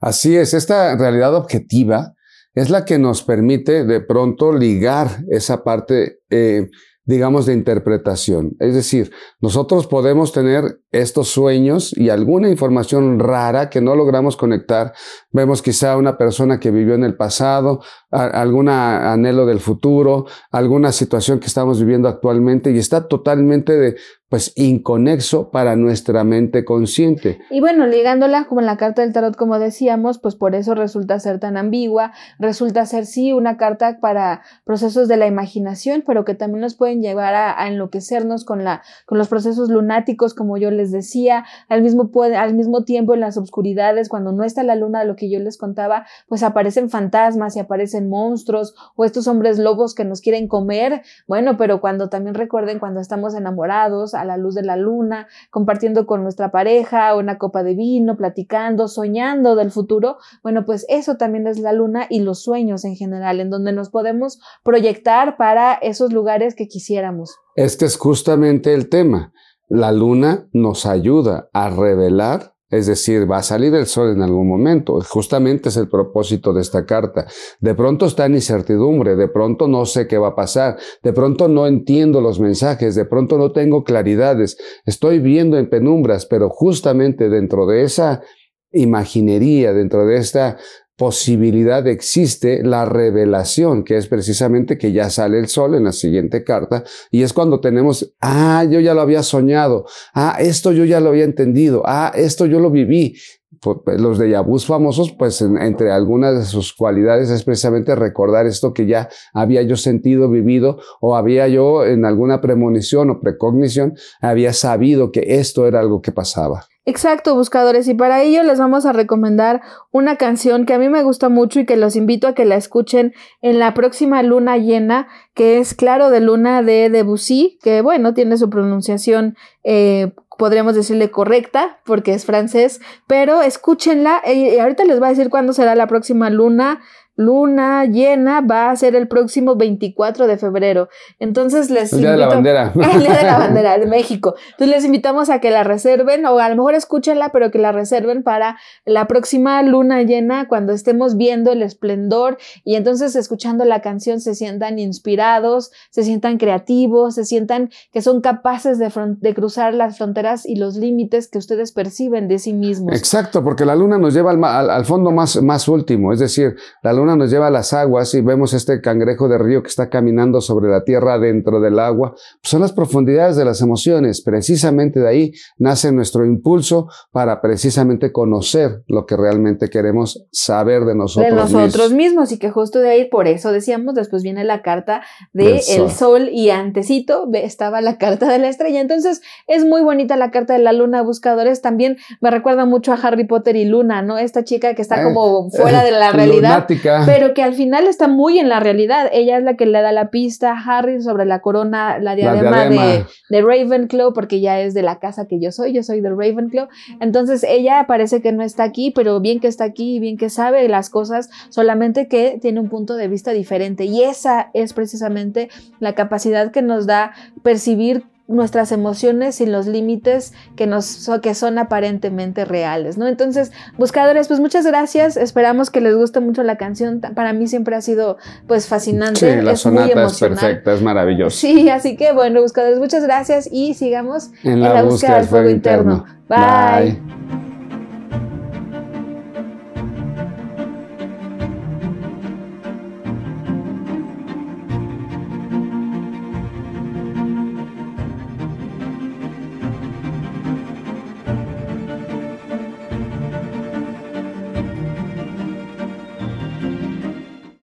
Así 0.00 0.36
es, 0.36 0.54
esta 0.54 0.96
realidad 0.96 1.34
objetiva 1.34 2.14
es 2.54 2.70
la 2.70 2.84
que 2.84 2.98
nos 2.98 3.22
permite 3.22 3.84
de 3.84 4.00
pronto 4.00 4.52
ligar 4.52 5.08
esa 5.30 5.62
parte 5.62 6.20
eh, 6.30 6.68
digamos, 7.08 7.46
de 7.46 7.54
interpretación. 7.54 8.54
Es 8.60 8.74
decir, 8.74 9.10
nosotros 9.40 9.86
podemos 9.86 10.30
tener 10.32 10.82
estos 10.92 11.28
sueños 11.28 11.96
y 11.96 12.10
alguna 12.10 12.50
información 12.50 13.18
rara 13.18 13.70
que 13.70 13.80
no 13.80 13.96
logramos 13.96 14.36
conectar 14.36 14.92
vemos 15.30 15.62
quizá 15.62 15.96
una 15.96 16.16
persona 16.16 16.58
que 16.58 16.70
vivió 16.70 16.94
en 16.94 17.04
el 17.04 17.16
pasado, 17.16 17.80
algún 18.10 18.68
anhelo 18.68 19.46
del 19.46 19.60
futuro, 19.60 20.26
alguna 20.50 20.92
situación 20.92 21.40
que 21.40 21.46
estamos 21.46 21.80
viviendo 21.80 22.08
actualmente 22.08 22.70
y 22.70 22.78
está 22.78 23.08
totalmente 23.08 23.76
de, 23.76 23.96
pues 24.28 24.52
inconexo 24.56 25.50
para 25.50 25.74
nuestra 25.74 26.22
mente 26.22 26.64
consciente. 26.64 27.40
Y 27.50 27.60
bueno, 27.60 27.86
ligándola 27.86 28.44
como 28.44 28.60
en 28.60 28.66
la 28.66 28.76
carta 28.76 29.02
del 29.02 29.12
tarot, 29.12 29.36
como 29.36 29.58
decíamos, 29.58 30.18
pues 30.18 30.34
por 30.34 30.54
eso 30.54 30.74
resulta 30.74 31.18
ser 31.18 31.40
tan 31.40 31.56
ambigua, 31.56 32.12
resulta 32.38 32.84
ser 32.84 33.06
sí 33.06 33.32
una 33.32 33.56
carta 33.56 33.98
para 34.00 34.42
procesos 34.64 35.08
de 35.08 35.16
la 35.16 35.26
imaginación, 35.26 36.04
pero 36.06 36.26
que 36.26 36.34
también 36.34 36.60
nos 36.60 36.74
pueden 36.74 37.00
llevar 37.00 37.34
a, 37.34 37.68
enloquecernos 37.68 38.44
con, 38.44 38.64
la, 38.64 38.82
con 39.06 39.18
los 39.18 39.28
procesos 39.28 39.70
lunáticos, 39.70 40.34
como 40.34 40.58
yo 40.58 40.70
les 40.70 40.92
decía, 40.92 41.44
al 41.68 41.82
mismo, 41.82 42.10
al 42.36 42.54
mismo 42.54 42.84
tiempo 42.84 43.14
en 43.14 43.20
las 43.20 43.38
obscuridades, 43.38 44.08
cuando 44.08 44.32
no 44.32 44.44
está 44.44 44.62
la 44.62 44.76
luna, 44.76 45.04
lo 45.04 45.16
que 45.18 45.30
yo 45.30 45.38
les 45.40 45.58
contaba, 45.58 46.06
pues 46.28 46.42
aparecen 46.42 46.88
fantasmas 46.88 47.56
y 47.56 47.60
aparecen 47.60 48.08
monstruos 48.08 48.74
o 48.96 49.04
estos 49.04 49.28
hombres 49.28 49.58
lobos 49.58 49.94
que 49.94 50.06
nos 50.06 50.22
quieren 50.22 50.48
comer, 50.48 51.02
bueno, 51.26 51.58
pero 51.58 51.82
cuando 51.82 52.08
también 52.08 52.34
recuerden 52.34 52.78
cuando 52.78 53.00
estamos 53.00 53.34
enamorados, 53.34 54.14
a 54.14 54.24
la 54.24 54.36
luz 54.36 54.54
de 54.54 54.62
la 54.62 54.76
luna, 54.76 55.28
compartiendo 55.50 56.06
con 56.06 56.22
nuestra 56.22 56.50
pareja 56.50 57.14
una 57.16 57.38
copa 57.38 57.62
de 57.62 57.74
vino, 57.74 58.16
platicando, 58.16 58.88
soñando 58.88 59.56
del 59.56 59.70
futuro. 59.70 60.18
Bueno, 60.42 60.64
pues 60.64 60.86
eso 60.88 61.16
también 61.16 61.46
es 61.46 61.58
la 61.58 61.72
luna 61.72 62.06
y 62.08 62.20
los 62.20 62.42
sueños 62.42 62.84
en 62.84 62.96
general, 62.96 63.40
en 63.40 63.50
donde 63.50 63.72
nos 63.72 63.90
podemos 63.90 64.40
proyectar 64.62 65.36
para 65.36 65.74
esos 65.74 66.12
lugares 66.12 66.54
que 66.54 66.68
quisiéramos. 66.68 67.36
Este 67.56 67.86
es 67.86 67.96
justamente 67.96 68.74
el 68.74 68.88
tema. 68.88 69.32
La 69.68 69.92
luna 69.92 70.48
nos 70.52 70.86
ayuda 70.86 71.48
a 71.52 71.68
revelar 71.68 72.54
es 72.70 72.86
decir, 72.86 73.30
va 73.30 73.38
a 73.38 73.42
salir 73.42 73.74
el 73.74 73.86
sol 73.86 74.12
en 74.12 74.22
algún 74.22 74.48
momento. 74.48 75.00
Justamente 75.00 75.70
es 75.70 75.76
el 75.76 75.88
propósito 75.88 76.52
de 76.52 76.60
esta 76.60 76.84
carta. 76.84 77.26
De 77.60 77.74
pronto 77.74 78.06
está 78.06 78.26
en 78.26 78.34
incertidumbre, 78.34 79.16
de 79.16 79.28
pronto 79.28 79.68
no 79.68 79.86
sé 79.86 80.06
qué 80.06 80.18
va 80.18 80.28
a 80.28 80.34
pasar, 80.34 80.76
de 81.02 81.12
pronto 81.12 81.48
no 81.48 81.66
entiendo 81.66 82.20
los 82.20 82.40
mensajes, 82.40 82.94
de 82.94 83.04
pronto 83.04 83.38
no 83.38 83.52
tengo 83.52 83.84
claridades, 83.84 84.58
estoy 84.84 85.18
viendo 85.18 85.58
en 85.58 85.70
penumbras, 85.70 86.26
pero 86.26 86.50
justamente 86.50 87.28
dentro 87.28 87.66
de 87.66 87.82
esa 87.84 88.22
imaginería, 88.70 89.72
dentro 89.72 90.06
de 90.06 90.16
esta 90.18 90.58
posibilidad 90.98 91.86
existe 91.86 92.62
la 92.64 92.84
revelación, 92.84 93.84
que 93.84 93.96
es 93.96 94.08
precisamente 94.08 94.76
que 94.76 94.92
ya 94.92 95.08
sale 95.10 95.38
el 95.38 95.46
sol 95.46 95.76
en 95.76 95.84
la 95.84 95.92
siguiente 95.92 96.42
carta, 96.42 96.82
y 97.12 97.22
es 97.22 97.32
cuando 97.32 97.60
tenemos, 97.60 98.12
ah, 98.20 98.66
yo 98.68 98.80
ya 98.80 98.94
lo 98.94 99.00
había 99.00 99.22
soñado, 99.22 99.86
ah, 100.12 100.36
esto 100.40 100.72
yo 100.72 100.84
ya 100.84 100.98
lo 100.98 101.10
había 101.10 101.22
entendido, 101.22 101.82
ah, 101.86 102.12
esto 102.14 102.46
yo 102.46 102.58
lo 102.58 102.70
viví. 102.70 103.16
Pues, 103.60 104.00
los 104.00 104.18
de 104.18 104.30
Yabús 104.30 104.66
famosos, 104.66 105.12
pues 105.12 105.40
entre 105.40 105.90
algunas 105.90 106.36
de 106.36 106.44
sus 106.44 106.72
cualidades 106.74 107.30
es 107.30 107.44
precisamente 107.44 107.94
recordar 107.94 108.46
esto 108.46 108.72
que 108.72 108.86
ya 108.86 109.08
había 109.32 109.62
yo 109.62 109.76
sentido, 109.76 110.28
vivido, 110.28 110.80
o 111.00 111.16
había 111.16 111.46
yo 111.48 111.84
en 111.84 112.04
alguna 112.04 112.40
premonición 112.40 113.10
o 113.10 113.20
precognición, 113.20 113.94
había 114.20 114.52
sabido 114.52 115.12
que 115.12 115.38
esto 115.38 115.66
era 115.66 115.80
algo 115.80 116.02
que 116.02 116.12
pasaba. 116.12 116.66
Exacto, 116.88 117.34
buscadores, 117.34 117.86
y 117.86 117.92
para 117.92 118.22
ello 118.22 118.42
les 118.42 118.58
vamos 118.58 118.86
a 118.86 118.94
recomendar 118.94 119.60
una 119.90 120.16
canción 120.16 120.64
que 120.64 120.72
a 120.72 120.78
mí 120.78 120.88
me 120.88 121.02
gusta 121.02 121.28
mucho 121.28 121.60
y 121.60 121.66
que 121.66 121.76
los 121.76 121.96
invito 121.96 122.26
a 122.26 122.34
que 122.34 122.46
la 122.46 122.56
escuchen 122.56 123.12
en 123.42 123.58
la 123.58 123.74
próxima 123.74 124.22
luna 124.22 124.56
llena, 124.56 125.06
que 125.34 125.58
es 125.58 125.74
Claro 125.74 126.08
de 126.08 126.20
Luna 126.20 126.62
de 126.62 126.88
Debussy, 126.88 127.58
que 127.62 127.82
bueno, 127.82 128.14
tiene 128.14 128.38
su 128.38 128.48
pronunciación, 128.48 129.36
eh, 129.64 130.12
podríamos 130.38 130.74
decirle 130.74 131.10
correcta, 131.10 131.78
porque 131.84 132.14
es 132.14 132.24
francés, 132.24 132.80
pero 133.06 133.42
escúchenla, 133.42 134.22
y 134.26 134.58
ahorita 134.58 134.86
les 134.86 134.98
voy 134.98 135.08
a 135.08 135.10
decir 135.10 135.28
cuándo 135.28 135.52
será 135.52 135.74
la 135.74 135.88
próxima 135.88 136.30
luna 136.30 136.80
luna 137.18 137.84
llena 137.84 138.40
va 138.40 138.70
a 138.70 138.76
ser 138.76 138.94
el 138.94 139.08
próximo 139.08 139.56
24 139.56 140.28
de 140.28 140.38
febrero. 140.38 140.88
Entonces 141.18 141.68
les 141.68 141.92
el 141.92 142.00
día 142.00 142.12
de 142.12 142.16
la 142.16 142.28
bandera. 142.28 142.72
El 142.76 143.00
día 143.00 143.16
de 143.16 143.24
la 143.24 143.38
bandera 143.38 143.76
de 143.76 143.86
México. 143.98 144.36
Entonces 144.52 144.68
les 144.68 144.84
invitamos 144.84 145.28
a 145.28 145.40
que 145.40 145.50
la 145.50 145.64
reserven 145.64 146.24
o 146.26 146.38
a 146.38 146.48
lo 146.48 146.54
mejor 146.54 146.74
escúchenla, 146.74 147.30
pero 147.30 147.50
que 147.50 147.58
la 147.58 147.72
reserven 147.72 148.22
para 148.22 148.56
la 148.84 149.08
próxima 149.08 149.60
luna 149.62 150.02
llena 150.04 150.46
cuando 150.46 150.72
estemos 150.72 151.16
viendo 151.16 151.50
el 151.50 151.62
esplendor 151.62 152.38
y 152.62 152.76
entonces 152.76 153.16
escuchando 153.16 153.64
la 153.64 153.80
canción 153.80 154.20
se 154.20 154.36
sientan 154.36 154.78
inspirados, 154.78 155.72
se 155.90 156.04
sientan 156.04 156.38
creativos, 156.38 157.16
se 157.16 157.24
sientan 157.24 157.70
que 157.92 158.00
son 158.00 158.20
capaces 158.20 158.78
de, 158.78 158.92
de 159.20 159.34
cruzar 159.34 159.74
las 159.74 159.98
fronteras 159.98 160.46
y 160.46 160.54
los 160.54 160.76
límites 160.76 161.28
que 161.28 161.38
ustedes 161.38 161.72
perciben 161.72 162.28
de 162.28 162.38
sí 162.38 162.52
mismos. 162.52 162.96
Exacto, 162.96 163.42
porque 163.42 163.64
la 163.64 163.74
luna 163.74 163.98
nos 163.98 164.14
lleva 164.14 164.30
al, 164.30 164.70
al 164.70 164.84
fondo 164.84 165.10
más, 165.10 165.42
más 165.42 165.66
último, 165.66 166.12
es 166.12 166.20
decir, 166.20 166.54
la 166.82 166.92
luna 166.92 167.07
nos 167.16 167.30
lleva 167.30 167.48
a 167.48 167.50
las 167.50 167.72
aguas 167.72 168.12
y 168.14 168.20
vemos 168.20 168.52
este 168.54 168.80
cangrejo 168.80 169.28
de 169.28 169.38
río 169.38 169.62
que 169.62 169.68
está 169.68 169.88
caminando 169.88 170.40
sobre 170.40 170.68
la 170.68 170.84
tierra 170.84 171.18
dentro 171.18 171.60
del 171.60 171.78
agua, 171.78 172.14
son 172.42 172.60
las 172.60 172.72
profundidades 172.72 173.36
de 173.36 173.44
las 173.44 173.60
emociones. 173.60 174.22
Precisamente 174.22 175.00
de 175.00 175.08
ahí 175.08 175.32
nace 175.58 175.92
nuestro 175.92 176.24
impulso 176.24 176.88
para 177.10 177.40
precisamente 177.40 178.12
conocer 178.12 178.82
lo 178.86 179.06
que 179.06 179.16
realmente 179.16 179.68
queremos 179.68 180.26
saber 180.32 180.84
de 180.84 180.94
nosotros 180.94 181.32
mismos. 181.32 181.52
De 181.52 181.58
nosotros 181.58 181.92
mismos. 181.92 182.32
y 182.32 182.38
que 182.38 182.50
justo 182.50 182.78
de 182.80 182.90
ahí, 182.90 183.08
por 183.08 183.28
eso 183.28 183.52
decíamos, 183.52 183.94
después 183.94 184.22
viene 184.22 184.44
la 184.44 184.62
carta 184.62 185.02
de 185.32 185.60
el 185.68 185.90
sol. 185.90 186.28
y 186.30 186.50
antecito 186.50 187.28
estaba 187.34 187.80
la 187.80 187.98
carta 187.98 188.30
de 188.30 188.38
la 188.38 188.48
estrella. 188.48 188.80
Entonces 188.80 189.22
es 189.46 189.64
muy 189.64 189.82
bonita 189.82 190.16
la 190.16 190.30
carta 190.30 190.54
de 190.54 190.60
la 190.60 190.72
luna 190.72 191.02
buscadores. 191.02 191.62
También 191.62 191.96
me 192.20 192.30
recuerda 192.30 192.64
mucho 192.64 192.92
a 192.92 192.96
Harry 192.96 193.24
Potter 193.24 193.56
y 193.56 193.64
Luna, 193.64 194.02
¿no? 194.02 194.18
Esta 194.18 194.44
chica 194.44 194.74
que 194.74 194.82
está 194.82 195.00
eh, 195.00 195.04
como 195.04 195.50
fuera 195.50 195.82
de 195.82 195.90
la 195.90 196.12
realidad 196.12 196.66
pero 197.06 197.34
que 197.34 197.42
al 197.42 197.54
final 197.54 197.86
está 197.86 198.08
muy 198.08 198.38
en 198.38 198.48
la 198.48 198.60
realidad. 198.60 199.08
Ella 199.12 199.38
es 199.38 199.44
la 199.44 199.54
que 199.54 199.66
le 199.66 199.80
da 199.80 199.92
la 199.92 200.10
pista 200.10 200.52
a 200.52 200.78
Harry 200.78 201.00
sobre 201.02 201.24
la 201.24 201.40
corona, 201.40 201.98
la 201.98 202.14
diadema, 202.14 202.66
De, 202.66 203.04
de, 203.28 203.42
Ravenclaw, 203.42 204.12
porque 204.12 204.40
ya 204.40 204.60
es 204.60 204.74
de 204.74 204.82
la 204.82 204.98
casa 204.98 205.26
que 205.26 205.40
yo 205.40 205.52
soy, 205.52 205.72
yo 205.72 205.82
soy 205.82 206.00
de 206.00 206.10
Ravenclaw. 206.10 206.68
Entonces 207.00 207.44
ella 207.44 207.84
parece 207.86 208.20
que 208.20 208.32
no 208.32 208.42
está 208.42 208.64
aquí, 208.64 208.90
pero 208.90 209.20
bien 209.20 209.40
que 209.40 209.48
está 209.48 209.64
aquí 209.64 209.96
y 209.96 210.00
bien 210.00 210.16
que 210.16 210.30
sabe 210.30 210.68
las 210.68 210.90
cosas, 210.90 211.30
solamente 211.48 212.08
que 212.08 212.38
tiene 212.40 212.60
un 212.60 212.68
punto 212.68 212.94
de 212.94 213.08
vista 213.08 213.32
diferente. 213.32 213.84
Y 213.84 214.02
esa 214.02 214.50
es 214.54 214.72
precisamente 214.72 215.48
la 215.80 215.94
capacidad 215.94 216.50
que 216.50 216.62
nos 216.62 216.86
da 216.86 217.12
percibir 217.42 218.04
nuestras 218.28 218.72
emociones 218.72 219.36
sin 219.36 219.50
los 219.50 219.66
límites 219.66 220.34
que 220.54 220.66
nos 220.66 221.10
que 221.22 221.34
son 221.34 221.58
aparentemente 221.58 222.44
reales, 222.44 222.98
¿no? 222.98 223.08
Entonces, 223.08 223.52
buscadores, 223.78 224.28
pues 224.28 224.38
muchas 224.38 224.66
gracias. 224.66 225.16
Esperamos 225.16 225.70
que 225.70 225.80
les 225.80 225.96
guste 225.96 226.20
mucho 226.20 226.42
la 226.42 226.56
canción. 226.56 227.00
Para 227.00 227.32
mí 227.32 227.48
siempre 227.48 227.74
ha 227.74 227.80
sido 227.80 228.18
pues 228.46 228.68
fascinante. 228.68 229.38
Sí, 229.38 229.42
la 229.42 229.56
sonata 229.56 230.04
es 230.04 230.20
perfecta, 230.20 230.74
es 230.74 230.82
maravillosa. 230.82 231.36
Sí, 231.36 231.70
así 231.70 231.96
que 231.96 232.12
bueno, 232.12 232.42
buscadores, 232.42 232.78
muchas 232.78 233.02
gracias 233.02 233.48
y 233.50 233.74
sigamos 233.74 234.30
en 234.44 234.60
la, 234.60 234.82
búsqueda, 234.82 235.16
del 235.16 235.26
fuego, 235.26 235.48
interno. 235.48 236.04
Bye. 236.28 237.47